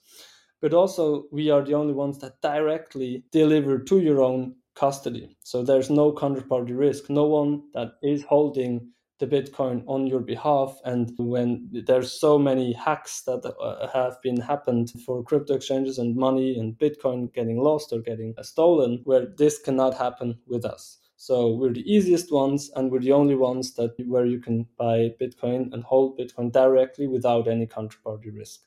But 0.60 0.74
also, 0.74 1.26
we 1.32 1.50
are 1.52 1.62
the 1.64 1.76
only 1.76 1.94
ones 1.94 2.18
that 2.20 2.42
directly 2.42 3.24
deliver 3.32 3.78
to 3.78 4.00
your 4.00 4.22
own 4.22 4.56
custody. 4.76 5.38
So 5.44 5.64
there's 5.64 5.90
no 5.90 6.12
counterparty 6.12 6.78
risk. 6.78 7.10
No 7.10 7.26
one 7.26 7.64
that 7.74 7.94
is 8.02 8.24
holding 8.24 8.90
the 9.20 9.28
Bitcoin 9.28 9.84
on 9.88 10.08
your 10.08 10.20
behalf. 10.20 10.80
And 10.86 11.12
when 11.18 11.70
there's 11.72 12.12
so 12.12 12.38
many 12.38 12.74
hacks 12.74 13.22
that 13.22 13.46
uh, 13.46 13.88
have 13.88 14.22
been 14.22 14.40
happened 14.40 14.92
for 15.06 15.24
crypto 15.24 15.56
exchanges 15.56 15.98
and 15.98 16.16
money 16.16 16.58
and 16.60 16.78
Bitcoin 16.78 17.34
getting 17.34 17.58
lost 17.58 17.92
or 17.92 18.00
getting 18.00 18.36
stolen, 18.42 19.02
where 19.06 19.26
this 19.38 19.60
cannot 19.60 19.98
happen 19.98 20.38
with 20.48 20.66
us. 20.66 21.00
So 21.20 21.56
we're 21.56 21.74
the 21.74 21.92
easiest 21.92 22.32
ones, 22.32 22.70
and 22.76 22.92
we're 22.92 23.00
the 23.00 23.12
only 23.12 23.36
ones 23.36 23.74
that 23.74 23.96
where 24.08 24.28
you 24.28 24.40
can 24.40 24.68
buy 24.78 25.16
Bitcoin 25.20 25.74
and 25.74 25.84
hold 25.84 26.20
Bitcoin 26.20 26.52
directly 26.52 27.08
without 27.08 27.48
any 27.48 27.66
counterparty 27.66 28.32
risk. 28.36 28.62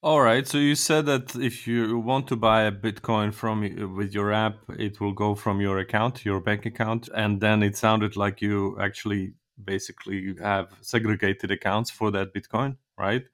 All 0.00 0.20
right. 0.22 0.46
So 0.46 0.58
you 0.58 0.76
said 0.76 1.06
that 1.06 1.34
if 1.34 1.66
you 1.66 1.98
want 1.98 2.28
to 2.28 2.36
buy 2.36 2.62
a 2.62 2.72
Bitcoin 2.72 3.34
from 3.34 3.62
with 3.96 4.14
your 4.14 4.32
app, 4.32 4.58
it 4.78 5.00
will 5.00 5.12
go 5.12 5.34
from 5.34 5.60
your 5.60 5.78
account, 5.78 6.24
your 6.24 6.40
bank 6.40 6.64
account, 6.64 7.08
and 7.14 7.40
then 7.40 7.62
it 7.64 7.76
sounded 7.76 8.16
like 8.16 8.40
you 8.40 8.78
actually 8.80 9.34
basically 9.64 10.16
you 10.16 10.36
have 10.36 10.72
segregated 10.80 11.50
accounts 11.50 11.90
for 11.90 12.10
that 12.10 12.34
Bitcoin, 12.34 12.76
right? 12.96 13.24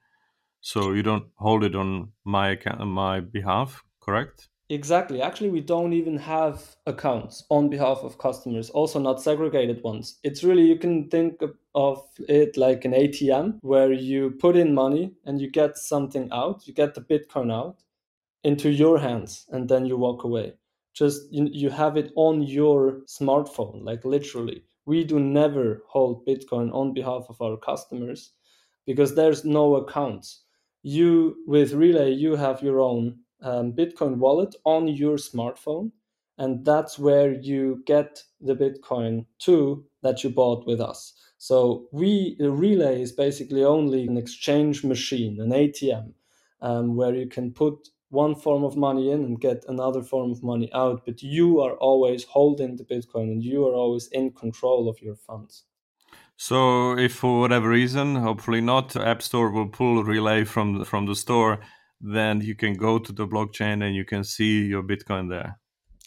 So 0.61 0.93
you 0.93 1.02
don't 1.02 1.26
hold 1.37 1.64
it 1.64 1.75
on 1.75 2.12
my 2.25 2.50
account, 2.50 2.81
on 2.81 2.88
my 2.88 3.21
behalf, 3.21 3.85
correct? 4.00 4.49
Exactly. 4.71 5.21
Actually, 5.21 5.50
we 5.50 5.61
don't 5.61 5.93
even 5.93 6.16
have 6.16 6.75
accounts 6.87 7.45
on 7.50 7.69
behalf 7.69 7.99
of 7.99 8.16
customers, 8.16 8.71
also 8.71 8.99
not 8.99 9.21
segregated 9.21 9.83
ones. 9.83 10.19
It's 10.25 10.43
really, 10.43 10.62
you 10.62 10.78
can 10.78 11.11
think 11.11 11.43
of 11.75 12.02
it 12.28 12.57
like 12.57 12.87
an 12.87 12.93
ATM 12.93 13.59
where 13.61 13.93
you 13.93 14.31
put 14.31 14.57
in 14.57 14.75
money 14.75 15.12
and 15.26 15.38
you 15.38 15.50
get 15.50 15.76
something 15.76 16.31
out, 16.33 16.66
you 16.66 16.73
get 16.73 16.95
the 16.95 17.02
Bitcoin 17.02 17.52
out 17.52 17.83
into 18.43 18.71
your 18.71 18.99
hands, 18.99 19.47
and 19.50 19.69
then 19.69 19.85
you 19.85 19.99
walk 19.99 20.25
away. 20.25 20.54
Just 20.95 21.31
you, 21.31 21.47
you 21.52 21.69
have 21.69 21.99
it 21.99 22.12
on 22.16 22.43
your 22.43 23.02
smartphone, 23.07 23.85
like 23.85 24.04
literally 24.04 24.64
we 24.86 25.04
do 25.04 25.20
never 25.20 25.82
hold 25.88 26.26
Bitcoin 26.26 26.72
on 26.74 26.94
behalf 26.94 27.26
of 27.28 27.40
our 27.40 27.56
customers 27.56 28.32
because 28.86 29.14
there's 29.14 29.44
no 29.44 29.76
accounts. 29.76 30.42
You, 30.82 31.36
with 31.46 31.72
Relai, 31.72 32.18
you 32.18 32.36
have 32.36 32.62
your 32.62 32.80
own 32.80 33.18
um, 33.42 33.72
Bitcoin 33.72 34.16
wallet 34.16 34.54
on 34.64 34.88
your 34.88 35.16
smartphone, 35.16 35.92
and 36.38 36.64
that's 36.64 36.98
where 36.98 37.32
you 37.32 37.82
get 37.86 38.22
the 38.40 38.54
Bitcoin 38.54 39.26
to 39.40 39.84
that 40.02 40.24
you 40.24 40.30
bought 40.30 40.66
with 40.66 40.80
us. 40.80 41.14
So 41.38 41.86
we, 41.92 42.36
the 42.38 42.46
Relai 42.46 43.00
is 43.00 43.12
basically 43.12 43.64
only 43.64 44.06
an 44.06 44.16
exchange 44.16 44.84
machine, 44.84 45.40
an 45.40 45.50
ATM, 45.50 46.12
um, 46.60 46.96
where 46.96 47.14
you 47.14 47.26
can 47.26 47.52
put 47.52 47.88
one 48.14 48.35
form 48.35 48.64
of 48.64 48.76
money 48.76 49.11
in 49.11 49.25
and 49.25 49.40
get 49.40 49.64
another 49.68 50.02
form 50.02 50.30
of 50.30 50.42
money 50.42 50.71
out, 50.73 51.04
but 51.04 51.23
you 51.23 51.61
are 51.61 51.75
always 51.75 52.25
holding 52.25 52.76
the 52.76 52.85
Bitcoin 52.85 53.33
and 53.33 53.42
you 53.42 53.66
are 53.66 53.75
always 53.75 54.09
in 54.12 54.33
control 54.33 54.88
of 54.88 55.02
your 55.02 55.16
funds. 55.16 55.64
So, 56.37 56.99
if 56.99 57.14
for 57.14 57.40
whatever 57.40 57.68
reason, 57.68 58.16
hopefully 58.16 58.61
not, 58.61 58.97
App 58.97 59.23
Store 59.23 59.50
will 59.50 59.68
pull 59.68 60.02
Relai 60.02 60.47
from 60.47 60.78
the, 60.78 60.85
from 60.85 61.06
the 61.06 61.14
store, 61.14 61.61
then 62.00 62.40
you 62.40 62.56
can 62.56 62.75
go 62.75 62.99
to 62.99 63.12
the 63.12 63.26
blockchain 63.26 63.85
and 63.85 63.94
you 63.94 64.04
can 64.04 64.25
see 64.25 64.64
your 64.64 64.83
Bitcoin 64.83 65.28
there. 65.30 65.59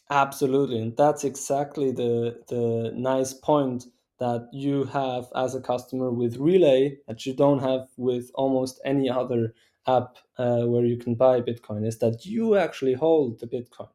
Absolutely, 0.09 0.79
and 0.81 0.95
that's 0.95 1.23
exactly 1.23 1.91
the 1.91 2.39
the 2.47 2.91
nice 2.95 3.33
point 3.33 3.85
that 4.19 4.47
you 4.51 4.85
have 4.85 5.25
as 5.35 5.53
a 5.53 5.61
customer 5.61 6.11
with 6.11 6.39
Relai 6.39 6.97
that 7.07 7.25
you 7.25 7.33
don't 7.35 7.59
have 7.59 7.87
with 7.97 8.31
almost 8.35 8.79
any 8.83 9.09
other 9.09 9.53
app 9.87 10.17
uh, 10.37 10.61
where 10.63 10.85
you 10.85 10.97
can 10.97 11.15
buy 11.15 11.41
Bitcoin 11.41 11.85
is 11.85 11.99
that 11.99 12.25
you 12.25 12.55
actually 12.55 12.93
hold 12.93 13.39
the 13.39 13.47
Bitcoin. 13.47 13.89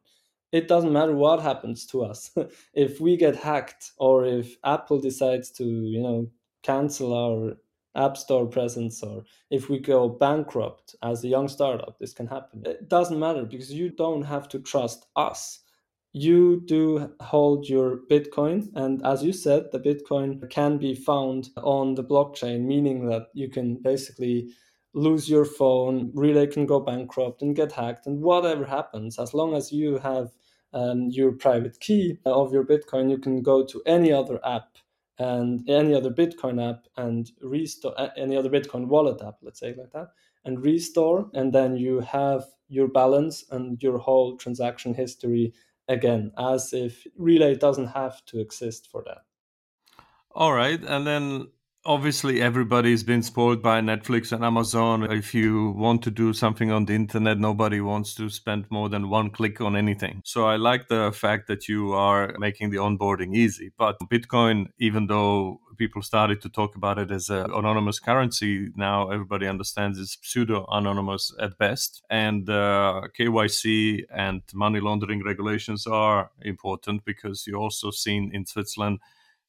It 0.51 0.67
doesn't 0.67 0.93
matter 0.93 1.15
what 1.15 1.41
happens 1.41 1.85
to 1.87 2.03
us. 2.03 2.31
if 2.73 3.01
we 3.01 3.17
get 3.17 3.35
hacked 3.35 3.91
or 3.97 4.25
if 4.25 4.57
Apple 4.63 4.99
decides 4.99 5.51
to, 5.53 5.63
you 5.63 6.01
know, 6.01 6.27
cancel 6.63 7.13
our 7.13 7.57
app 7.95 8.17
store 8.17 8.47
presence 8.47 9.03
or 9.03 9.23
if 9.49 9.69
we 9.69 9.79
go 9.79 10.09
bankrupt 10.09 10.95
as 11.03 11.23
a 11.23 11.27
young 11.27 11.47
startup, 11.47 11.97
this 11.99 12.13
can 12.13 12.27
happen. 12.27 12.63
It 12.65 12.89
doesn't 12.89 13.19
matter 13.19 13.45
because 13.45 13.71
you 13.71 13.89
don't 13.89 14.23
have 14.23 14.47
to 14.49 14.59
trust 14.59 15.05
us. 15.15 15.59
You 16.13 16.61
do 16.65 17.11
hold 17.21 17.67
your 17.67 17.99
Bitcoin. 18.09 18.69
And 18.75 19.03
as 19.05 19.23
you 19.23 19.33
said, 19.33 19.71
the 19.71 19.79
Bitcoin 19.79 20.47
can 20.51 20.77
be 20.77 20.93
found 20.93 21.49
on 21.57 21.95
the 21.95 22.03
blockchain, 22.03 22.65
meaning 22.65 23.07
that 23.07 23.27
you 23.33 23.49
can 23.49 23.77
basically 23.81 24.49
lose 24.93 25.29
your 25.29 25.45
phone, 25.45 26.11
Relai 26.11 26.51
can 26.51 26.65
go 26.65 26.79
bankrupt 26.79 27.41
and 27.41 27.55
get 27.55 27.71
hacked, 27.71 28.05
and 28.05 28.21
whatever 28.21 28.65
happens, 28.65 29.19
as 29.19 29.33
long 29.33 29.55
as 29.55 29.71
you 29.71 29.97
have 29.97 30.31
um, 30.73 31.09
your 31.09 31.31
private 31.31 31.79
key 31.79 32.17
of 32.25 32.53
your 32.53 32.65
Bitcoin, 32.65 33.09
you 33.09 33.17
can 33.17 33.41
go 33.41 33.65
to 33.65 33.81
any 33.85 34.11
other 34.11 34.39
app 34.45 34.77
and 35.19 35.67
any 35.69 35.93
other 35.93 36.09
Bitcoin 36.09 36.61
app 36.69 36.85
and 36.97 37.31
restore 37.41 37.93
any 38.17 38.35
other 38.35 38.49
Bitcoin 38.49 38.87
wallet 38.87 39.21
app, 39.21 39.35
let's 39.41 39.59
say 39.59 39.75
like 39.75 39.91
that, 39.91 40.09
and 40.45 40.63
restore, 40.63 41.29
and 41.33 41.53
then 41.53 41.75
you 41.77 41.99
have 41.99 42.45
your 42.67 42.87
balance 42.87 43.45
and 43.51 43.81
your 43.81 43.99
whole 43.99 44.35
transaction 44.37 44.93
history 44.93 45.53
again, 45.87 46.31
as 46.37 46.73
if 46.73 47.05
Relai 47.19 47.59
doesn't 47.59 47.87
have 47.87 48.23
to 48.25 48.39
exist 48.39 48.89
for 48.91 49.03
that. 49.05 49.19
All 50.31 50.53
right, 50.53 50.81
and 50.83 51.05
then 51.05 51.49
obviously 51.85 52.41
everybody's 52.41 53.03
been 53.03 53.23
spoiled 53.23 53.61
by 53.61 53.81
Netflix 53.81 54.31
and 54.31 54.43
Amazon. 54.43 55.03
If 55.11 55.33
you 55.33 55.71
want 55.71 56.01
to 56.03 56.11
do 56.11 56.33
something 56.33 56.71
on 56.71 56.85
the 56.85 56.93
internet, 56.93 57.37
nobody 57.37 57.81
wants 57.81 58.15
to 58.15 58.29
spend 58.29 58.65
more 58.69 58.89
than 58.89 59.09
one 59.09 59.29
click 59.29 59.59
on 59.59 59.75
anything. 59.75 60.21
So 60.23 60.45
I 60.45 60.55
like 60.55 60.87
the 60.87 61.11
fact 61.11 61.47
that 61.47 61.67
you 61.67 61.93
are 61.93 62.35
making 62.39 62.69
the 62.69 62.77
onboarding 62.77 63.35
easy. 63.35 63.71
But 63.77 63.97
Bitcoin, 64.11 64.67
even 64.77 65.07
though 65.07 65.59
people 65.77 66.01
started 66.01 66.41
to 66.41 66.49
talk 66.49 66.75
about 66.75 66.99
it 66.99 67.11
as 67.11 67.29
an 67.29 67.51
anonymous 67.51 67.99
currency, 67.99 68.69
now 68.75 69.09
everybody 69.09 69.47
understands 69.47 69.99
it's 69.99 70.17
pseudo 70.21 70.65
anonymous 70.71 71.33
at 71.39 71.57
best. 71.57 72.03
And 72.09 72.49
uh, 72.49 73.01
KYC 73.17 74.03
and 74.09 74.41
money 74.53 74.79
laundering 74.79 75.23
regulations 75.23 75.85
are 75.87 76.31
important 76.43 77.03
because 77.03 77.45
you 77.47 77.55
also 77.55 77.91
seen 77.91 78.31
in 78.33 78.45
Switzerland 78.45 78.99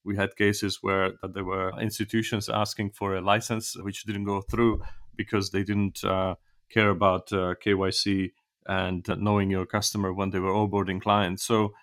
we 0.05 0.17
had 0.17 0.37
cases 0.37 0.79
where 0.83 1.13
there 1.23 1.45
were 1.45 1.73
institutions 1.81 2.49
asking 2.49 2.91
for 2.91 3.17
a 3.17 3.21
license 3.21 3.77
which 3.77 4.05
didn't 4.05 4.25
go 4.25 4.41
through 4.43 4.83
because 5.17 5.51
they 5.51 5.63
didn't 5.63 6.05
uh, 6.05 6.35
care 6.71 6.91
about 6.91 7.33
uh, 7.33 7.55
KYC 7.65 8.33
and 8.67 9.07
knowing 9.19 9.51
your 9.51 9.67
customer 9.67 10.13
when 10.13 10.31
they 10.31 10.39
were 10.39 10.53
onboarding 10.53 11.01
clients. 11.01 11.45
So, 11.45 11.75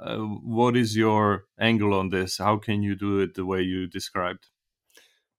uh, 0.00 0.18
what 0.18 0.76
is 0.76 0.96
your 0.96 1.46
angle 1.58 1.92
on 1.92 2.10
this? 2.10 2.38
How 2.38 2.56
can 2.56 2.82
you 2.82 2.94
do 2.94 3.18
it 3.18 3.34
the 3.34 3.44
way 3.44 3.62
you 3.62 3.88
described? 3.88 4.46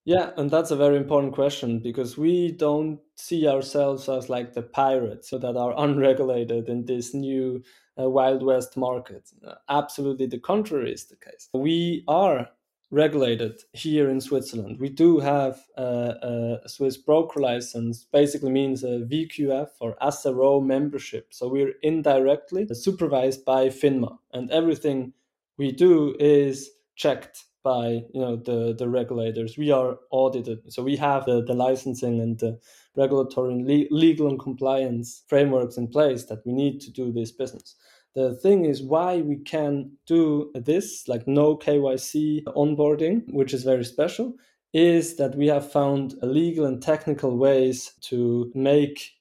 Yeah, 0.04 0.30
and 0.36 0.50
that's 0.50 0.70
a 0.70 0.76
very 0.76 0.96
important 0.96 1.34
question 1.34 1.78
because 1.78 2.18
we 2.18 2.52
don't 2.52 3.00
see 3.16 3.46
ourselves 3.46 4.08
as 4.08 4.28
like 4.28 4.54
the 4.54 4.62
pirates 4.62 5.30
that 5.30 5.56
are 5.56 5.74
unregulated 5.78 6.68
in 6.68 6.84
this 6.84 7.14
new 7.14 7.62
Wild 8.08 8.42
West 8.42 8.76
market. 8.76 9.30
Absolutely 9.68 10.26
the 10.26 10.38
contrary 10.38 10.92
is 10.92 11.06
the 11.06 11.16
case. 11.16 11.48
We 11.52 12.04
are 12.08 12.48
regulated 12.90 13.62
here 13.72 14.10
in 14.10 14.20
Switzerland. 14.20 14.78
We 14.80 14.88
do 14.88 15.20
have 15.20 15.60
a, 15.76 16.58
a, 16.64 16.68
Swiss 16.68 16.96
broker 16.96 17.40
license, 17.40 18.06
basically 18.12 18.50
means 18.50 18.82
a 18.82 19.00
VQF 19.00 19.68
or 19.80 19.96
SRO 20.02 20.64
membership. 20.64 21.28
So 21.30 21.48
we're 21.48 21.74
indirectly 21.82 22.66
supervised 22.72 23.44
by 23.44 23.68
FINMA, 23.68 24.18
and 24.32 24.50
everything 24.50 25.12
we 25.56 25.70
do 25.70 26.16
is 26.18 26.70
checked 26.96 27.44
by 27.62 28.04
you 28.14 28.20
know 28.20 28.36
the 28.36 28.74
the 28.76 28.88
regulators. 28.88 29.58
We 29.58 29.70
are 29.70 29.98
audited, 30.10 30.72
so 30.72 30.82
we 30.82 30.96
have 30.96 31.24
the, 31.24 31.42
the 31.44 31.54
licensing 31.54 32.20
and 32.20 32.38
the 32.38 32.58
regulatory 32.96 33.54
and 33.54 33.66
le- 33.66 33.96
legal 33.96 34.28
and 34.28 34.38
compliance 34.38 35.22
frameworks 35.28 35.76
in 35.76 35.88
place 35.88 36.24
that 36.24 36.44
we 36.44 36.52
need 36.52 36.80
to 36.82 36.90
do 36.90 37.12
this 37.12 37.32
business. 37.32 37.76
The 38.14 38.34
thing 38.34 38.64
is 38.64 38.82
why 38.82 39.20
we 39.20 39.36
can 39.36 39.92
do 40.06 40.50
this, 40.54 41.06
like 41.06 41.28
no 41.28 41.56
KYC 41.56 42.42
onboarding, 42.44 43.22
which 43.32 43.54
is 43.54 43.62
very 43.62 43.84
special, 43.84 44.34
is 44.72 45.16
that 45.16 45.36
we 45.36 45.46
have 45.46 45.70
found 45.70 46.14
legal 46.22 46.66
and 46.66 46.82
technical 46.82 47.36
ways 47.36 47.92
to 48.02 48.50
make 48.54 49.12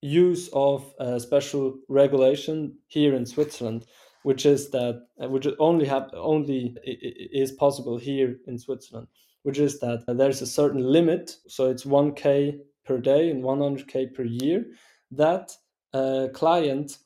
use 0.00 0.48
of 0.52 0.94
a 1.00 1.18
special 1.18 1.78
regulation 1.88 2.78
here 2.86 3.14
in 3.14 3.26
Switzerland 3.26 3.84
which 4.22 4.46
is 4.46 4.70
that 4.70 5.06
uh, 5.22 5.28
which 5.28 5.46
only 5.58 5.86
have 5.86 6.10
only 6.14 6.76
is 6.84 7.52
possible 7.52 7.98
here 7.98 8.36
in 8.46 8.58
Switzerland, 8.58 9.08
which 9.42 9.58
is 9.58 9.80
that 9.80 10.04
there's 10.06 10.42
a 10.42 10.46
certain 10.46 10.82
limit, 10.82 11.36
so 11.46 11.70
it's 11.70 11.84
1k 11.84 12.58
per 12.84 12.98
day 12.98 13.30
and 13.30 13.44
100k 13.44 14.14
per 14.14 14.24
year 14.24 14.64
that 15.10 15.52
a 15.92 16.28
client 16.32 16.98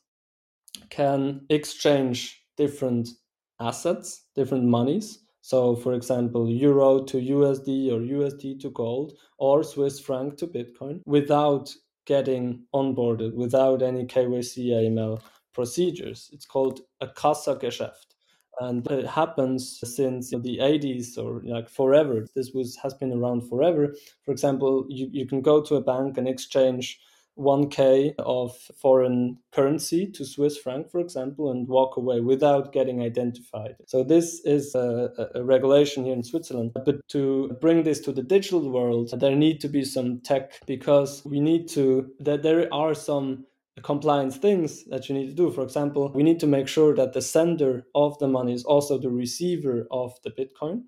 can 0.90 1.44
exchange 1.50 2.42
different 2.56 3.08
assets, 3.60 4.26
different 4.34 4.64
monies. 4.64 5.18
So, 5.40 5.74
for 5.74 5.92
example, 5.94 6.48
euro 6.48 7.02
to 7.04 7.16
USD 7.16 7.90
or 7.90 8.00
USD 8.00 8.60
to 8.60 8.70
gold 8.70 9.14
or 9.38 9.64
Swiss 9.64 9.98
franc 9.98 10.36
to 10.38 10.46
Bitcoin 10.46 11.00
without 11.04 11.74
getting 12.06 12.64
onboarded, 12.74 13.34
without 13.34 13.82
any 13.82 14.04
KYC 14.04 14.68
AML 14.68 15.20
procedures. 15.52 16.30
It's 16.32 16.46
called 16.46 16.80
a 17.00 17.06
Kassageschäft. 17.06 18.06
And 18.60 18.86
it 18.90 19.06
happens 19.06 19.80
since 19.82 20.30
the 20.30 20.58
80s 20.58 21.16
or 21.16 21.42
like 21.44 21.70
forever. 21.70 22.26
This 22.34 22.50
was 22.52 22.76
has 22.76 22.94
been 22.94 23.12
around 23.12 23.48
forever. 23.48 23.94
For 24.24 24.30
example, 24.30 24.84
you, 24.88 25.08
you 25.10 25.26
can 25.26 25.40
go 25.40 25.62
to 25.62 25.76
a 25.76 25.80
bank 25.80 26.18
and 26.18 26.28
exchange 26.28 27.00
1k 27.38 28.14
of 28.18 28.54
foreign 28.80 29.38
currency 29.52 30.06
to 30.06 30.24
Swiss 30.24 30.58
franc, 30.58 30.90
for 30.90 31.00
example, 31.00 31.50
and 31.50 31.66
walk 31.66 31.96
away 31.96 32.20
without 32.20 32.72
getting 32.72 33.00
identified. 33.00 33.76
So, 33.86 34.04
this 34.04 34.40
is 34.44 34.74
a, 34.74 35.30
a, 35.34 35.42
regulation 35.42 36.04
here 36.04 36.14
in 36.14 36.22
Switzerland. 36.22 36.72
But 36.74 37.08
to 37.08 37.56
bring 37.60 37.84
this 37.84 38.00
to 38.00 38.12
the 38.12 38.22
digital 38.22 38.70
world, 38.70 39.18
there 39.18 39.34
need 39.34 39.60
to 39.60 39.68
be 39.68 39.84
some 39.84 40.20
tech 40.20 40.52
because 40.66 41.24
we 41.24 41.40
need 41.40 41.68
to, 41.68 42.10
that 42.20 42.42
there 42.42 42.72
are 42.72 42.94
some 42.94 43.46
compliance 43.80 44.36
things 44.36 44.84
that 44.84 45.08
you 45.08 45.14
need 45.14 45.28
to 45.28 45.34
do. 45.34 45.50
For 45.50 45.62
example, 45.62 46.12
we 46.14 46.22
need 46.22 46.40
to 46.40 46.46
make 46.46 46.68
sure 46.68 46.94
that 46.94 47.14
the 47.14 47.22
sender 47.22 47.86
of 47.94 48.18
the 48.18 48.28
money 48.28 48.52
is 48.52 48.64
also 48.64 48.98
the 48.98 49.10
receiver 49.10 49.86
of 49.90 50.14
the 50.24 50.30
Bitcoin. 50.30 50.82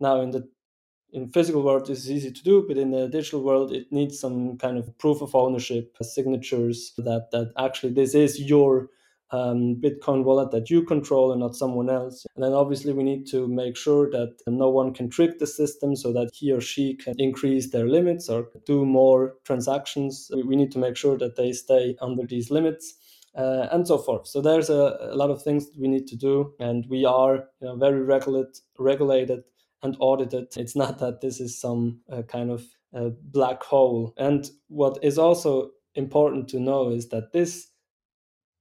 Now, 0.00 0.20
in 0.20 0.32
the 0.32 0.48
in 1.12 1.30
physical 1.30 1.62
world, 1.62 1.86
this 1.86 2.00
is 2.00 2.10
easy 2.10 2.30
to 2.32 2.42
do, 2.42 2.64
but 2.66 2.76
in 2.76 2.90
the 2.90 3.08
digital 3.08 3.42
world, 3.42 3.72
it 3.72 3.90
needs 3.90 4.18
some 4.18 4.58
kind 4.58 4.76
of 4.76 4.98
proof 4.98 5.22
of 5.22 5.34
ownership, 5.34 5.96
signatures 6.02 6.92
that 6.98 7.28
that 7.32 7.52
actually 7.56 7.92
this 7.94 8.14
is 8.14 8.40
your 8.40 8.90
um, 9.30 9.76
Bitcoin 9.76 10.24
wallet 10.24 10.50
that 10.52 10.70
you 10.70 10.82
control 10.82 11.32
and 11.32 11.40
not 11.40 11.56
someone 11.56 11.90
else. 11.90 12.26
And 12.34 12.44
then 12.44 12.52
obviously 12.52 12.92
we 12.92 13.02
need 13.02 13.26
to 13.28 13.48
make 13.48 13.76
sure 13.76 14.10
that 14.10 14.36
no 14.46 14.70
one 14.70 14.94
can 14.94 15.10
trick 15.10 15.38
the 15.38 15.46
system 15.46 15.96
so 15.96 16.12
that 16.12 16.30
he 16.32 16.52
or 16.52 16.60
she 16.60 16.94
can 16.94 17.14
increase 17.18 17.70
their 17.70 17.88
limits 17.88 18.28
or 18.28 18.48
do 18.66 18.84
more 18.84 19.34
transactions. 19.44 20.30
We 20.32 20.56
need 20.56 20.72
to 20.72 20.78
make 20.78 20.96
sure 20.96 21.18
that 21.18 21.36
they 21.36 21.52
stay 21.52 21.96
under 22.00 22.26
these 22.26 22.50
limits. 22.50 22.94
Uh, 23.34 23.68
and 23.70 23.86
so 23.86 23.98
forth. 23.98 24.26
So 24.26 24.40
there's 24.40 24.70
a, 24.70 24.96
a, 24.98 25.14
lot 25.14 25.28
of 25.28 25.42
things 25.42 25.66
that 25.66 25.78
we 25.78 25.88
need 25.88 26.06
to 26.06 26.16
do, 26.16 26.54
and 26.58 26.86
we 26.88 27.04
are 27.04 27.34
you 27.60 27.66
know, 27.66 27.76
very 27.76 28.00
regulate, 28.00 28.60
regulated 28.78 29.40
and 29.82 29.94
audited. 30.00 30.46
It's 30.56 30.74
not 30.74 31.00
that 31.00 31.20
this 31.20 31.38
is 31.38 31.60
some 31.60 32.00
uh, 32.10 32.22
kind 32.22 32.50
of 32.50 32.64
uh, 32.94 33.10
black 33.20 33.62
hole. 33.62 34.14
And 34.16 34.48
what 34.68 34.98
is 35.02 35.18
also 35.18 35.72
important 35.94 36.48
to 36.48 36.60
know 36.60 36.90
is 36.90 37.08
that 37.08 37.32
this 37.32 37.68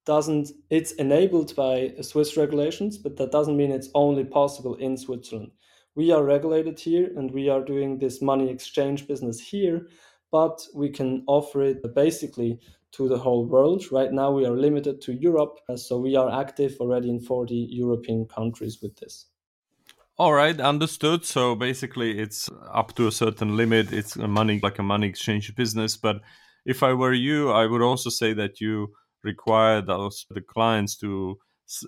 doesn't 0.05 0.51
it's 0.69 0.93
enabled 0.93 1.55
by 1.55 1.93
Swiss 2.01 2.37
regulations, 2.37 2.97
but 2.97 3.17
that 3.17 3.31
doesn't 3.31 3.57
mean 3.57 3.71
it's 3.71 3.89
only 3.93 4.23
possible 4.23 4.75
in 4.75 4.97
Switzerland. 4.97 5.51
We 5.95 6.11
are 6.11 6.23
regulated 6.23 6.79
here 6.79 7.11
and 7.15 7.31
we 7.31 7.49
are 7.49 7.63
doing 7.63 7.97
this 7.97 8.21
money 8.21 8.49
exchange 8.49 9.07
business 9.07 9.39
here, 9.39 9.87
but 10.31 10.65
we 10.75 10.89
can 10.89 11.23
offer 11.27 11.63
it 11.63 11.95
basically 11.95 12.59
to 12.91 13.07
the 13.07 13.17
whole 13.17 13.45
world. 13.45 13.83
Right 13.91 14.11
now 14.11 14.31
we 14.31 14.45
are 14.45 14.55
limited 14.55 15.01
to 15.01 15.13
Europe, 15.13 15.59
so 15.75 15.97
we 15.97 16.15
are 16.15 16.41
active 16.41 16.77
already 16.79 17.09
in 17.09 17.19
40 17.19 17.67
European 17.71 18.25
countries 18.25 18.81
with 18.81 18.95
this. 18.97 19.25
All 20.17 20.33
right, 20.33 20.57
understood. 20.61 21.25
So 21.25 21.55
basically, 21.55 22.19
it's 22.19 22.49
up 22.73 22.95
to 22.95 23.07
a 23.07 23.11
certain 23.11 23.57
limit. 23.57 23.91
It's 23.91 24.15
a 24.15 24.29
money 24.29 24.61
like 24.63 24.79
a 24.79 24.83
money 24.83 25.07
exchange 25.07 25.53
business. 25.55 25.97
But 25.97 26.21
if 26.65 26.83
I 26.83 26.93
were 26.93 27.11
you, 27.11 27.51
I 27.51 27.65
would 27.65 27.81
also 27.81 28.09
say 28.09 28.33
that 28.33 28.61
you 28.61 28.93
require 29.25 29.81
those 29.81 30.25
the 30.29 30.41
clients 30.41 30.95
to 30.97 31.37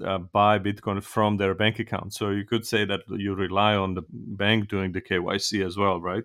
uh, 0.04 0.18
buy 0.18 0.60
Bitcoin 0.60 1.04
from 1.04 1.38
their 1.38 1.54
bank 1.54 1.80
account. 1.80 2.14
So 2.14 2.32
you 2.32 2.44
could 2.44 2.66
say 2.66 2.84
that 2.86 3.02
you 3.10 3.36
rely 3.36 3.76
on 3.76 3.94
the 3.94 4.04
bank 4.12 4.70
doing 4.70 4.92
the 4.92 5.02
KYC 5.02 5.66
as 5.66 5.78
well, 5.78 6.02
right? 6.02 6.24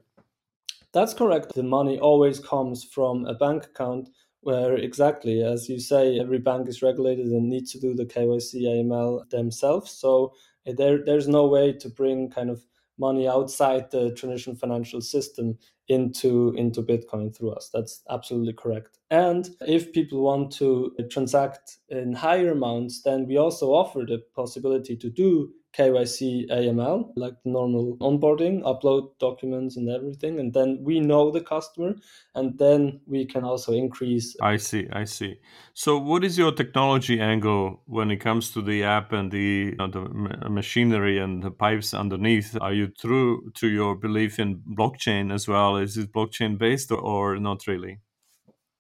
That's 0.93 1.15
correct. 1.15 1.55
The 1.55 1.63
money 1.63 1.99
always 1.99 2.39
comes 2.41 2.85
from 2.85 3.27
a 3.27 3.35
bank 3.35 3.65
account 3.65 4.09
where 4.41 4.77
exactly 4.77 5.43
as 5.43 5.69
you 5.69 5.79
say 5.79 6.19
every 6.19 6.39
bank 6.39 6.69
is 6.69 6.83
regulated 6.83 7.27
and 7.27 7.49
needs 7.49 7.73
to 7.73 7.81
do 7.81 7.95
the 7.95 8.05
KYC 8.05 8.63
AML 8.63 9.31
themselves. 9.31 9.93
So 9.93 10.33
eh, 10.67 10.73
there 10.77 11.05
there's 11.05 11.29
no 11.29 11.47
way 11.47 11.73
to 11.75 11.89
bring 11.89 12.31
kind 12.31 12.51
of 12.51 12.65
money 12.99 13.29
outside 13.29 13.91
the 13.91 14.13
traditional 14.13 14.57
financial 14.57 15.01
system 15.01 15.57
into 15.89 16.55
into 16.57 16.83
Bitcoin 16.83 17.37
through 17.37 17.51
us. 17.51 17.71
That's 17.73 18.03
absolutely 18.09 18.55
correct. 18.55 18.99
And 19.11 19.51
if 19.61 19.93
people 19.93 20.23
want 20.23 20.53
to 20.53 20.95
transact 21.11 21.79
in 21.89 22.15
higher 22.15 22.53
amounts, 22.53 23.03
then 23.03 23.27
we 23.27 23.37
also 23.37 23.71
offer 23.71 24.05
the 24.07 24.23
possibility 24.35 24.97
to 24.97 25.11
do 25.11 25.53
KYC 25.77 26.51
AML, 26.51 27.13
like 27.17 27.35
the 27.45 27.51
normal 27.51 27.97
onboarding, 27.99 28.63
upload 28.63 29.19
documents 29.19 29.77
and 29.77 29.89
everything. 29.89 30.39
And 30.39 30.53
then 30.53 30.79
we 30.83 31.01
know 31.01 31.31
the 31.31 31.41
customer 31.41 31.95
and 32.35 32.59
then 32.59 33.01
we 33.07 33.25
can 33.25 33.45
also 33.45 33.73
increase. 33.73 34.37
I 34.41 34.57
see, 34.57 34.87
I 34.93 35.05
see. 35.05 35.39
So, 35.75 35.99
what 35.99 36.25
is 36.25 36.37
your 36.37 36.53
technology 36.53 37.21
angle 37.21 37.83
when 37.87 38.11
it 38.11 38.19
comes 38.19 38.51
to 38.53 38.63
the 38.63 38.85
app 38.85 39.13
and 39.13 39.31
the, 39.31 39.73
you 39.73 39.77
know, 39.77 39.89
the 39.89 40.01
machinery 40.49 41.19
and 41.19 41.43
the 41.43 41.51
pipes 41.51 41.95
underneath? 41.95 42.57
Are 42.61 42.73
you 42.73 42.89
true 42.89 43.51
to 43.55 43.69
your 43.69 43.95
belief 43.95 44.39
in 44.39 44.59
blockchain 44.59 45.33
as 45.33 45.49
well? 45.49 45.77
Is 45.77 45.97
it 45.97 46.13
blockchain 46.13 46.59
based 46.59 46.93
or 46.93 47.39
not 47.39 47.67
really? 47.67 47.99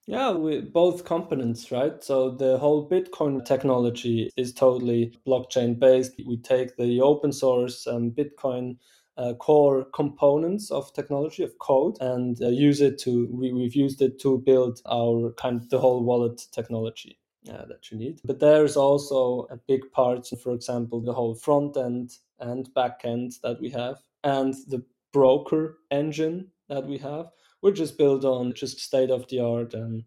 Yeah, 0.06 0.32
we, 0.32 0.60
both 0.60 1.04
components, 1.04 1.70
right? 1.70 2.02
So 2.02 2.30
the 2.30 2.58
whole 2.58 2.88
Bitcoin 2.88 3.44
technology 3.44 4.30
is 4.36 4.52
totally 4.52 5.16
blockchain 5.26 5.78
based. 5.78 6.20
We 6.26 6.38
take 6.38 6.76
the 6.76 7.00
open 7.00 7.32
source 7.32 7.86
um, 7.86 8.10
Bitcoin 8.10 8.78
uh, 9.16 9.34
core 9.34 9.84
components 9.94 10.70
of 10.70 10.92
technology 10.92 11.44
of 11.44 11.58
code 11.58 11.98
and 12.00 12.40
uh, 12.42 12.48
use 12.48 12.80
it 12.80 12.98
to 12.98 13.28
we, 13.30 13.52
we've 13.52 13.76
used 13.76 14.00
it 14.00 14.18
to 14.20 14.38
build 14.38 14.80
our 14.90 15.32
kind 15.32 15.60
of 15.60 15.68
the 15.68 15.78
whole 15.78 16.02
wallet 16.02 16.40
technology 16.50 17.18
uh, 17.48 17.66
that 17.66 17.90
you 17.90 17.98
need. 17.98 18.20
But 18.24 18.40
there's 18.40 18.76
also 18.76 19.46
a 19.50 19.56
big 19.68 19.90
part, 19.92 20.26
for 20.42 20.52
example, 20.52 21.00
the 21.00 21.12
whole 21.12 21.34
front 21.34 21.76
end 21.76 22.12
and 22.40 22.72
back 22.74 23.02
end 23.04 23.32
that 23.42 23.60
we 23.60 23.70
have, 23.70 23.98
and 24.24 24.54
the 24.68 24.82
broker 25.12 25.78
engine 25.90 26.48
that 26.68 26.86
we 26.86 26.98
have 26.98 27.26
which 27.62 27.80
is 27.80 27.90
built 27.90 28.24
on 28.24 28.52
just 28.52 28.78
state 28.78 29.10
of 29.10 29.26
the 29.28 29.40
art 29.40 29.72
and 29.72 30.04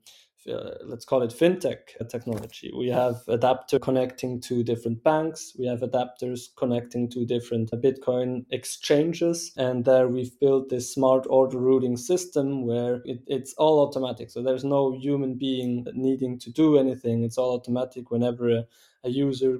uh, 0.48 0.76
let's 0.86 1.06
call 1.06 1.24
it 1.24 1.32
fintech 1.32 1.78
technology. 2.10 2.72
We 2.78 2.90
have 2.90 3.16
adapter 3.28 3.80
connecting 3.80 4.40
to 4.42 4.64
different 4.64 5.04
banks. 5.04 5.54
We 5.58 5.66
have 5.66 5.80
adapters 5.80 6.50
connecting 6.56 7.10
to 7.12 7.26
different 7.26 7.72
Bitcoin 7.72 8.46
exchanges. 8.52 9.52
And 9.58 9.86
there 9.86 10.08
we've 10.08 10.40
built 10.40 10.70
this 10.70 10.94
smart 10.94 11.26
order 11.30 11.58
routing 11.58 11.98
system 11.98 12.66
where 12.66 13.02
it, 13.06 13.24
it's 13.26 13.54
all 13.54 13.88
automatic. 13.88 14.30
So 14.30 14.44
there's 14.44 14.64
no 14.64 14.92
human 14.92 15.36
being 15.36 15.88
needing 15.94 16.38
to 16.40 16.52
do 16.52 16.78
anything. 16.78 17.24
It's 17.24 17.38
all 17.38 17.56
automatic 17.56 18.12
whenever 18.12 18.50
a, 18.50 18.66
a 19.04 19.10
user 19.10 19.60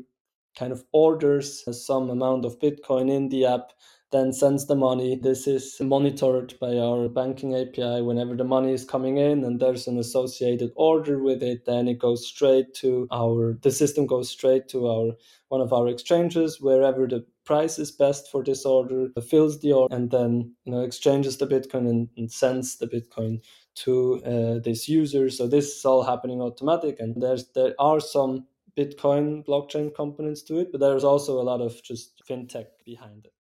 kind 0.58 0.72
of 0.72 0.84
orders 0.92 1.64
some 1.86 2.10
amount 2.10 2.46
of 2.46 2.60
Bitcoin 2.60 3.12
in 3.12 3.30
the 3.30 3.46
app 3.46 3.72
then 4.12 4.32
sends 4.32 4.68
the 4.68 4.76
money. 4.76 5.16
This 5.22 5.46
is 5.46 5.78
monitored 5.82 6.54
by 6.62 6.78
our 6.78 7.10
banking 7.10 7.54
API. 7.56 8.02
Whenever 8.02 8.36
the 8.36 8.44
money 8.44 8.72
is 8.72 8.86
coming 8.86 9.18
in 9.18 9.44
and 9.44 9.60
there's 9.60 9.88
an 9.88 9.98
associated 9.98 10.72
order 10.76 11.22
with 11.22 11.44
it, 11.44 11.66
then 11.66 11.88
it 11.88 12.00
goes 12.00 12.26
straight 12.26 12.74
to 12.76 13.08
our 13.12 13.58
the 13.62 13.72
system 13.72 14.06
goes 14.06 14.30
straight 14.30 14.70
to 14.70 14.88
our 14.88 15.12
one 15.50 15.62
of 15.62 15.74
our 15.74 15.88
exchanges 15.88 16.62
wherever 16.62 17.08
the 17.08 17.26
price 17.46 17.78
is 17.78 17.92
best 17.92 18.32
for 18.32 18.44
this 18.44 18.66
order, 18.66 19.10
fills 19.30 19.60
the 19.60 19.72
order, 19.72 19.94
and 19.94 20.12
then 20.12 20.54
you 20.64 20.72
know 20.72 20.82
exchanges 20.82 21.38
the 21.38 21.48
Bitcoin 21.48 21.90
and, 21.90 22.10
and 22.16 22.32
sends 22.32 22.78
the 22.78 22.88
Bitcoin 22.88 23.40
to 23.76 24.22
uh, 24.24 24.60
this 24.64 24.88
user. 24.88 25.30
So 25.30 25.48
this 25.48 25.76
is 25.76 25.86
all 25.86 26.04
happening 26.04 26.42
automatic, 26.42 26.98
and 27.00 27.22
there's 27.22 27.50
there 27.54 27.74
are 27.80 28.00
some 28.00 28.46
Bitcoin 28.78 29.46
blockchain 29.46 29.94
components 29.94 30.42
to 30.44 30.60
it, 30.60 30.72
but 30.72 30.82
there's 30.82 31.04
also 31.04 31.40
a 31.40 31.44
lot 31.44 31.62
of 31.62 31.82
just 31.84 32.22
fintech 32.30 32.68
behind 32.86 33.26
it. 33.26 33.34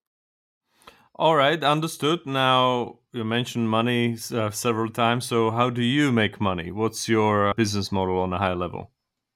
All 1.17 1.35
right, 1.35 1.63
understood. 1.63 2.25
Now, 2.25 2.99
you 3.13 3.23
mentioned 3.23 3.69
money 3.69 4.17
uh, 4.33 4.49
several 4.49 4.89
times. 4.89 5.25
So, 5.25 5.49
how 5.49 5.69
do 5.69 5.81
you 5.81 6.11
make 6.11 6.41
money? 6.41 6.71
What's 6.71 7.07
your 7.07 7.49
uh, 7.49 7.53
business 7.53 7.89
model 7.89 8.19
on 8.19 8.33
a 8.33 8.37
high 8.37 8.53
level? 8.53 8.91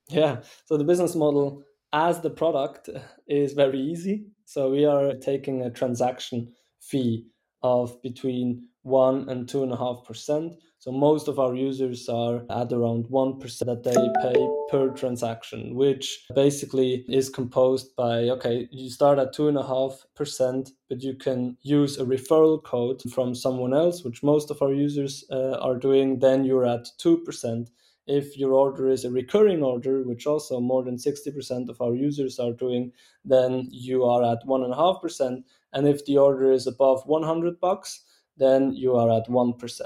Yeah, 0.10 0.42
so 0.66 0.76
the 0.78 0.84
business 0.84 1.16
model 1.16 1.64
as 1.94 2.20
the 2.20 2.32
product 2.32 2.90
is 3.28 3.54
very 3.54 3.80
easy. 3.80 4.26
So, 4.44 4.70
we 4.72 4.84
are 4.86 5.14
taking 5.14 5.62
a 5.62 5.70
transaction 5.70 6.52
fee 6.82 7.28
of 7.64 8.02
between 8.02 8.68
1 8.84 9.30
and 9.30 9.48
2.5%. 9.48 10.56
So 10.82 10.94
most 10.94 11.28
of 11.28 11.40
our 11.40 11.56
users 11.56 12.08
are 12.08 12.46
at 12.50 12.72
around 12.72 13.10
1% 13.10 13.66
that 13.66 13.84
they 13.84 14.10
pay 14.22 14.48
per 14.72 14.96
transaction, 14.96 15.76
which 15.76 16.26
basically 16.34 17.04
is 17.10 17.30
composed 17.30 17.94
by 17.98 18.30
okay, 18.30 18.70
you 18.72 18.90
start 18.90 19.20
at 19.20 19.36
2.5%, 19.36 20.72
but 20.88 21.04
you 21.04 21.16
can 21.16 21.58
use 21.64 21.98
a 21.98 22.06
referral 22.06 22.64
code 22.64 23.02
from 23.14 23.36
someone 23.36 23.74
else, 23.74 24.06
which 24.06 24.24
most 24.24 24.52
of 24.52 24.62
our 24.62 24.72
users 24.72 25.26
uh, 25.32 25.58
are 25.60 25.76
doing. 25.76 26.20
Then 26.20 26.46
you're 26.46 26.66
at 26.66 26.88
2%. 26.98 27.68
If 28.08 28.38
your 28.38 28.54
order 28.54 28.88
is 28.88 29.04
a 29.04 29.12
recurring 29.12 29.62
order, 29.62 30.04
which 30.04 30.26
also 30.26 30.62
more 30.62 30.86
than 30.86 30.96
60% 30.96 31.68
of 31.68 31.82
our 31.82 31.94
users 31.94 32.40
are 32.40 32.54
doing, 32.54 32.94
then 33.26 33.68
you 33.70 34.06
are 34.06 34.24
at 34.24 34.48
1.5%. 34.48 35.44
And 35.74 35.88
if 35.90 36.06
the 36.06 36.18
order 36.18 36.54
is 36.54 36.68
above 36.68 37.06
100 37.06 37.60
bucks, 37.60 38.06
then 38.38 38.72
you 38.72 38.96
are 38.96 39.12
at 39.12 39.28
1%. 39.28 39.82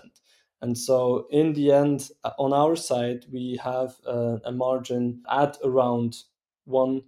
And 0.63 0.77
so, 0.77 1.27
in 1.29 1.51
the 1.51 1.73
end, 1.73 2.09
uh, 2.23 2.31
on 2.39 2.53
our 2.53 2.77
side, 2.77 3.25
we 3.29 3.59
have 3.61 3.97
a, 4.07 4.39
a 4.45 4.51
margin 4.53 5.21
at 5.29 5.57
around 5.61 6.15
1% 6.69 7.03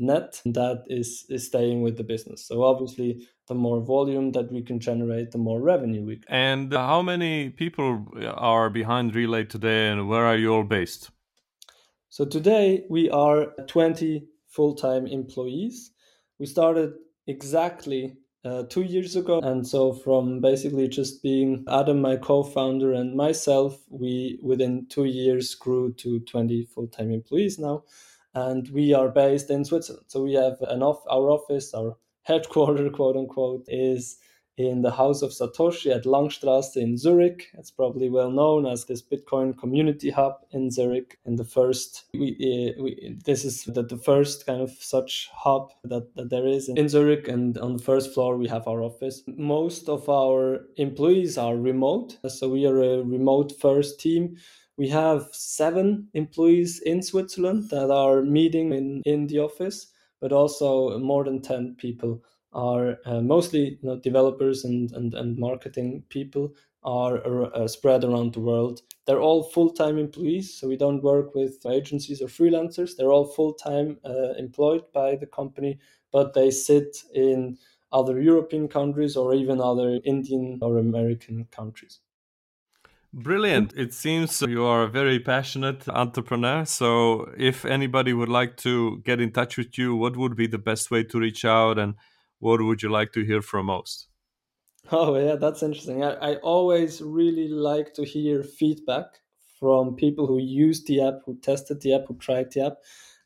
net 0.00 0.42
that 0.46 0.82
is, 0.88 1.24
is 1.28 1.46
staying 1.46 1.82
with 1.82 1.96
the 1.96 2.02
business. 2.02 2.44
So, 2.44 2.64
obviously, 2.64 3.28
the 3.46 3.54
more 3.54 3.80
volume 3.80 4.32
that 4.32 4.50
we 4.50 4.60
can 4.60 4.80
generate, 4.80 5.30
the 5.30 5.38
more 5.38 5.60
revenue 5.60 6.04
we 6.04 6.16
can. 6.16 6.34
And 6.34 6.72
how 6.72 7.00
many 7.00 7.50
people 7.50 8.08
are 8.34 8.70
behind 8.70 9.12
Relai 9.12 9.48
today, 9.48 9.90
and 9.90 10.08
where 10.08 10.26
are 10.26 10.36
you 10.36 10.52
all 10.52 10.64
based? 10.64 11.10
So, 12.08 12.24
today 12.24 12.86
we 12.90 13.08
are 13.10 13.52
20 13.68 14.26
full 14.48 14.74
time 14.74 15.06
employees. 15.06 15.92
We 16.40 16.46
started 16.46 16.94
exactly 17.28 18.16
uh, 18.44 18.64
two 18.64 18.82
years 18.82 19.16
ago. 19.16 19.40
And 19.40 19.66
so, 19.66 19.92
from 19.92 20.40
basically 20.40 20.88
just 20.88 21.22
being 21.22 21.64
Adam, 21.68 22.00
my 22.00 22.16
co 22.16 22.42
founder, 22.42 22.92
and 22.92 23.16
myself, 23.16 23.78
we 23.88 24.38
within 24.42 24.86
two 24.88 25.04
years 25.04 25.54
grew 25.54 25.92
to 25.94 26.20
20 26.20 26.64
full 26.64 26.88
time 26.88 27.12
employees 27.12 27.58
now. 27.58 27.84
And 28.34 28.68
we 28.70 28.94
are 28.94 29.08
based 29.08 29.50
in 29.50 29.64
Switzerland. 29.64 30.06
So, 30.08 30.22
we 30.22 30.34
have 30.34 30.60
an 30.62 30.82
off, 30.82 31.02
our 31.10 31.30
office, 31.30 31.74
our 31.74 31.96
headquarter, 32.22 32.90
quote 32.98 33.16
unquote, 33.16 33.64
is 33.68 34.18
in 34.56 34.82
the 34.82 34.90
House 34.90 35.22
of 35.22 35.30
Satoshi 35.30 35.94
at 35.94 36.04
Langstrasse 36.04 36.76
in 36.76 36.98
Zurich. 36.98 37.48
It's 37.54 37.70
probably 37.70 38.10
well 38.10 38.30
known 38.30 38.66
as 38.66 38.84
this 38.84 39.02
Bitcoin 39.02 39.56
community 39.58 40.10
hub 40.10 40.34
in 40.50 40.70
Zurich. 40.70 41.18
And 41.24 41.38
the 41.38 41.44
first, 41.44 42.04
we, 42.12 42.74
uh, 42.78 42.82
we 42.82 43.16
this 43.24 43.44
is 43.44 43.64
the, 43.64 43.82
the 43.82 43.96
first 43.96 44.46
kind 44.46 44.60
of 44.60 44.70
such 44.70 45.30
hub 45.32 45.72
that, 45.84 46.14
that 46.16 46.30
there 46.30 46.46
is 46.46 46.68
in 46.68 46.88
Zurich. 46.88 47.28
And 47.28 47.56
on 47.58 47.76
the 47.76 47.82
first 47.82 48.12
floor, 48.12 48.36
we 48.36 48.48
have 48.48 48.68
our 48.68 48.82
office. 48.82 49.22
Most 49.26 49.88
of 49.88 50.08
our 50.08 50.66
employees 50.76 51.38
are 51.38 51.56
remote. 51.56 52.18
So 52.28 52.48
we 52.48 52.66
are 52.66 52.82
a 52.82 53.02
remote 53.02 53.52
first 53.60 54.00
team. 54.00 54.36
We 54.76 54.88
have 54.88 55.28
seven 55.32 56.08
employees 56.14 56.80
in 56.80 57.02
Switzerland 57.02 57.70
that 57.70 57.90
are 57.90 58.22
meeting 58.22 58.72
in, 58.72 59.02
in 59.04 59.26
the 59.26 59.38
office, 59.38 59.88
but 60.20 60.32
also 60.32 60.98
more 60.98 61.24
than 61.24 61.42
10 61.42 61.76
people 61.78 62.22
are 62.52 62.98
uh, 63.06 63.20
mostly 63.20 63.78
you 63.82 63.88
know, 63.88 63.96
developers 63.96 64.64
and, 64.64 64.92
and, 64.92 65.14
and 65.14 65.38
marketing 65.38 66.04
people 66.08 66.54
are 66.84 67.54
uh, 67.54 67.68
spread 67.68 68.04
around 68.04 68.34
the 68.34 68.40
world. 68.40 68.82
They're 69.06 69.20
all 69.20 69.44
full 69.44 69.70
time 69.70 69.98
employees, 69.98 70.54
so 70.54 70.68
we 70.68 70.76
don't 70.76 71.02
work 71.02 71.34
with 71.34 71.64
agencies 71.66 72.20
or 72.20 72.26
freelancers. 72.26 72.96
They're 72.96 73.12
all 73.12 73.26
full 73.26 73.54
time 73.54 73.98
uh, 74.04 74.34
employed 74.38 74.84
by 74.92 75.16
the 75.16 75.26
company, 75.26 75.78
but 76.12 76.34
they 76.34 76.50
sit 76.50 76.96
in 77.14 77.58
other 77.92 78.20
European 78.20 78.68
countries 78.68 79.16
or 79.16 79.34
even 79.34 79.60
other 79.60 80.00
Indian 80.04 80.58
or 80.62 80.78
American 80.78 81.46
countries. 81.50 82.00
Brilliant. 83.14 83.74
It 83.76 83.92
seems 83.92 84.40
you 84.40 84.64
are 84.64 84.84
a 84.84 84.88
very 84.88 85.20
passionate 85.20 85.86
entrepreneur. 85.86 86.64
So, 86.64 87.30
if 87.36 87.66
anybody 87.66 88.14
would 88.14 88.30
like 88.30 88.56
to 88.58 89.02
get 89.04 89.20
in 89.20 89.32
touch 89.32 89.58
with 89.58 89.76
you, 89.76 89.94
what 89.94 90.16
would 90.16 90.34
be 90.34 90.46
the 90.46 90.58
best 90.58 90.90
way 90.90 91.04
to 91.04 91.18
reach 91.20 91.44
out 91.44 91.78
and 91.78 91.94
what 92.42 92.60
would 92.60 92.82
you 92.82 92.90
like 92.90 93.12
to 93.12 93.24
hear 93.24 93.40
from 93.42 93.66
most? 93.66 94.08
Oh, 94.90 95.16
yeah, 95.16 95.36
that's 95.36 95.62
interesting. 95.62 96.02
I, 96.04 96.12
I 96.14 96.36
always 96.36 97.00
really 97.00 97.48
like 97.48 97.94
to 97.94 98.04
hear 98.04 98.42
feedback 98.42 99.20
from 99.58 99.94
people 99.94 100.26
who 100.26 100.38
used 100.38 100.86
the 100.86 101.00
app, 101.00 101.20
who 101.24 101.38
tested 101.38 101.80
the 101.80 101.94
app, 101.94 102.06
who 102.08 102.16
tried 102.16 102.52
the 102.52 102.66
app. 102.66 102.78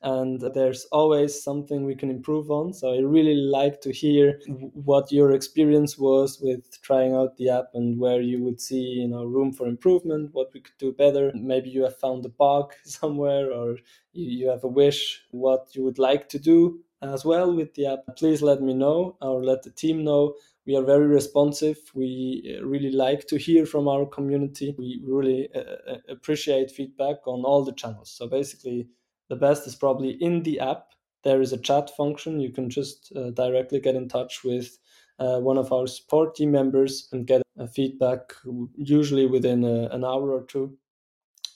And 0.03 0.41
there's 0.55 0.85
always 0.93 1.43
something 1.43 1.85
we 1.85 1.97
can 1.97 2.11
improve 2.11 2.51
on. 2.51 2.75
So 2.75 2.93
I 2.95 2.99
really 2.99 3.35
like 3.35 3.81
to 3.81 3.93
hear 3.93 4.39
what 4.47 5.11
your 5.11 5.33
experience 5.33 5.99
was 5.99 6.39
with 6.41 6.81
trying 6.83 7.15
out 7.15 7.39
the 7.39 7.49
app 7.49 7.71
and 7.73 7.99
where 7.99 8.21
you 8.21 8.43
would 8.45 8.61
see, 8.61 8.83
you 8.83 9.09
know, 9.09 9.25
room 9.25 9.53
for 9.53 9.67
improvement, 9.67 10.35
what 10.35 10.53
we 10.53 10.61
could 10.61 10.77
do 10.79 10.93
better. 10.93 11.33
Maybe 11.35 11.71
you 11.71 11.83
have 11.85 11.97
found 11.99 12.25
a 12.27 12.29
bug 12.29 12.75
somewhere 12.85 13.51
or 13.51 13.79
you 14.13 14.49
have 14.49 14.63
a 14.63 14.69
wish, 14.69 15.25
what 15.31 15.75
you 15.75 15.83
would 15.83 15.99
like 15.99 16.29
to 16.29 16.39
do 16.39 16.85
as 17.03 17.25
well 17.25 17.55
with 17.55 17.75
the 17.75 17.87
app, 17.87 18.17
please 18.17 18.43
let 18.43 18.63
me 18.63 18.75
know 18.75 19.17
or 19.21 19.45
let 19.45 19.63
the 19.63 19.71
team 19.71 20.05
know. 20.05 20.35
We 20.67 20.77
are 20.77 20.83
very 20.83 21.07
responsive. 21.07 21.79
We 21.95 22.59
uh, 22.59 22.65
really 22.65 22.91
like 22.91 23.27
to 23.29 23.39
hear 23.39 23.67
from 23.67 23.87
our 23.87 24.07
community. 24.07 24.75
We 24.77 25.01
really 25.05 25.49
uh, 25.55 25.93
uh, 25.93 25.99
appreciate 26.09 26.71
feedback 26.71 27.27
on 27.27 27.45
all 27.45 27.65
the 27.65 27.73
channels. 27.73 28.11
So 28.11 28.27
basically, 28.29 28.89
the 29.29 29.37
best 29.37 29.67
is 29.67 29.77
probably 29.77 30.11
in 30.21 30.43
the 30.43 30.61
app. 30.61 30.87
There 31.23 31.41
is 31.41 31.53
a 31.53 31.59
chat 31.59 31.91
function. 31.97 32.41
You 32.41 32.51
can 32.51 32.71
just 32.71 33.13
uh, 33.15 33.31
directly 33.31 33.81
get 33.81 33.95
in 33.95 34.09
touch 34.09 34.43
with 34.45 34.79
uh, 35.19 35.39
one 35.41 35.59
of 35.59 35.73
our 35.73 35.87
support 35.87 36.35
team 36.35 36.51
members 36.51 37.09
and 37.13 37.27
get 37.27 37.43
feedback, 37.73 38.33
usually 38.77 39.27
within 39.27 39.65
a, 39.65 39.89
an 39.89 40.05
hour 40.05 40.31
or 40.31 40.45
two 40.45 40.77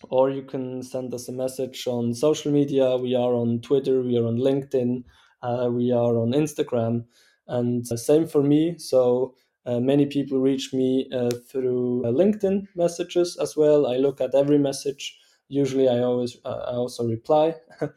or 0.08 0.30
you 0.30 0.42
can 0.42 0.82
send 0.82 1.12
us 1.12 1.28
a 1.28 1.32
message 1.32 1.86
on 1.86 2.14
social 2.14 2.50
media. 2.50 2.96
We 2.96 3.14
are 3.14 3.34
on 3.34 3.60
Twitter, 3.60 4.00
we 4.00 4.16
are 4.16 4.26
on 4.26 4.38
LinkedIn, 4.38 5.00
uh, 5.00 5.02
we 5.42 5.92
are 5.92 6.16
on 6.16 6.32
Instagram, 6.32 7.04
and 7.48 7.86
same 7.86 8.26
for 8.26 8.42
me. 8.42 8.76
So 8.78 9.34
uh, 9.66 9.80
many 9.80 10.06
people 10.06 10.40
reach 10.40 10.72
me 10.72 11.08
uh, 11.12 11.30
through 11.30 12.02
LinkedIn 12.06 12.68
messages 12.74 13.36
as 13.40 13.56
well. 13.56 13.86
I 13.86 13.96
look 13.96 14.20
at 14.20 14.34
every 14.34 14.58
message. 14.58 15.18
Usually, 15.48 15.88
I 15.88 16.00
always 16.00 16.36
I 16.44 16.74
also 16.74 17.06
reply. 17.06 17.54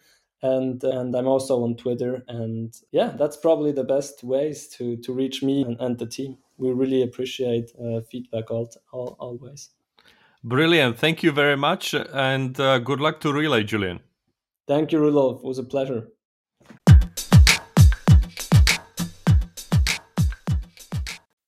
and 0.44 0.84
and 0.84 1.16
I'm 1.16 1.28
also 1.28 1.64
on 1.64 1.76
Twitter. 1.76 2.24
And 2.28 2.74
yeah, 2.92 3.14
that's 3.18 3.38
probably 3.38 3.72
the 3.72 3.84
best 3.84 4.24
ways 4.24 4.68
to 4.78 4.98
to 4.98 5.14
reach 5.14 5.42
me 5.42 5.64
and, 5.64 5.80
and 5.80 5.98
the 5.98 6.06
team. 6.06 6.38
We 6.58 6.72
really 6.72 7.02
appreciate 7.02 7.72
uh, 7.82 8.02
feedback 8.02 8.52
all, 8.52 8.70
all, 8.92 9.16
always. 9.20 9.70
Brilliant. 10.44 11.00
Thank 11.00 11.24
you 11.24 11.32
very 11.32 11.56
much, 11.56 11.96
and 11.96 12.60
uh, 12.60 12.80
good 12.80 13.00
luck 13.00 13.22
to 13.22 13.30
Relai, 13.30 13.66
Julian. 13.66 14.02
Thank 14.68 14.92
you, 14.92 15.00
Rudolf. 15.00 15.40
It 15.40 15.48
was 15.48 15.58
a 15.58 15.64
pleasure. 15.64 16.10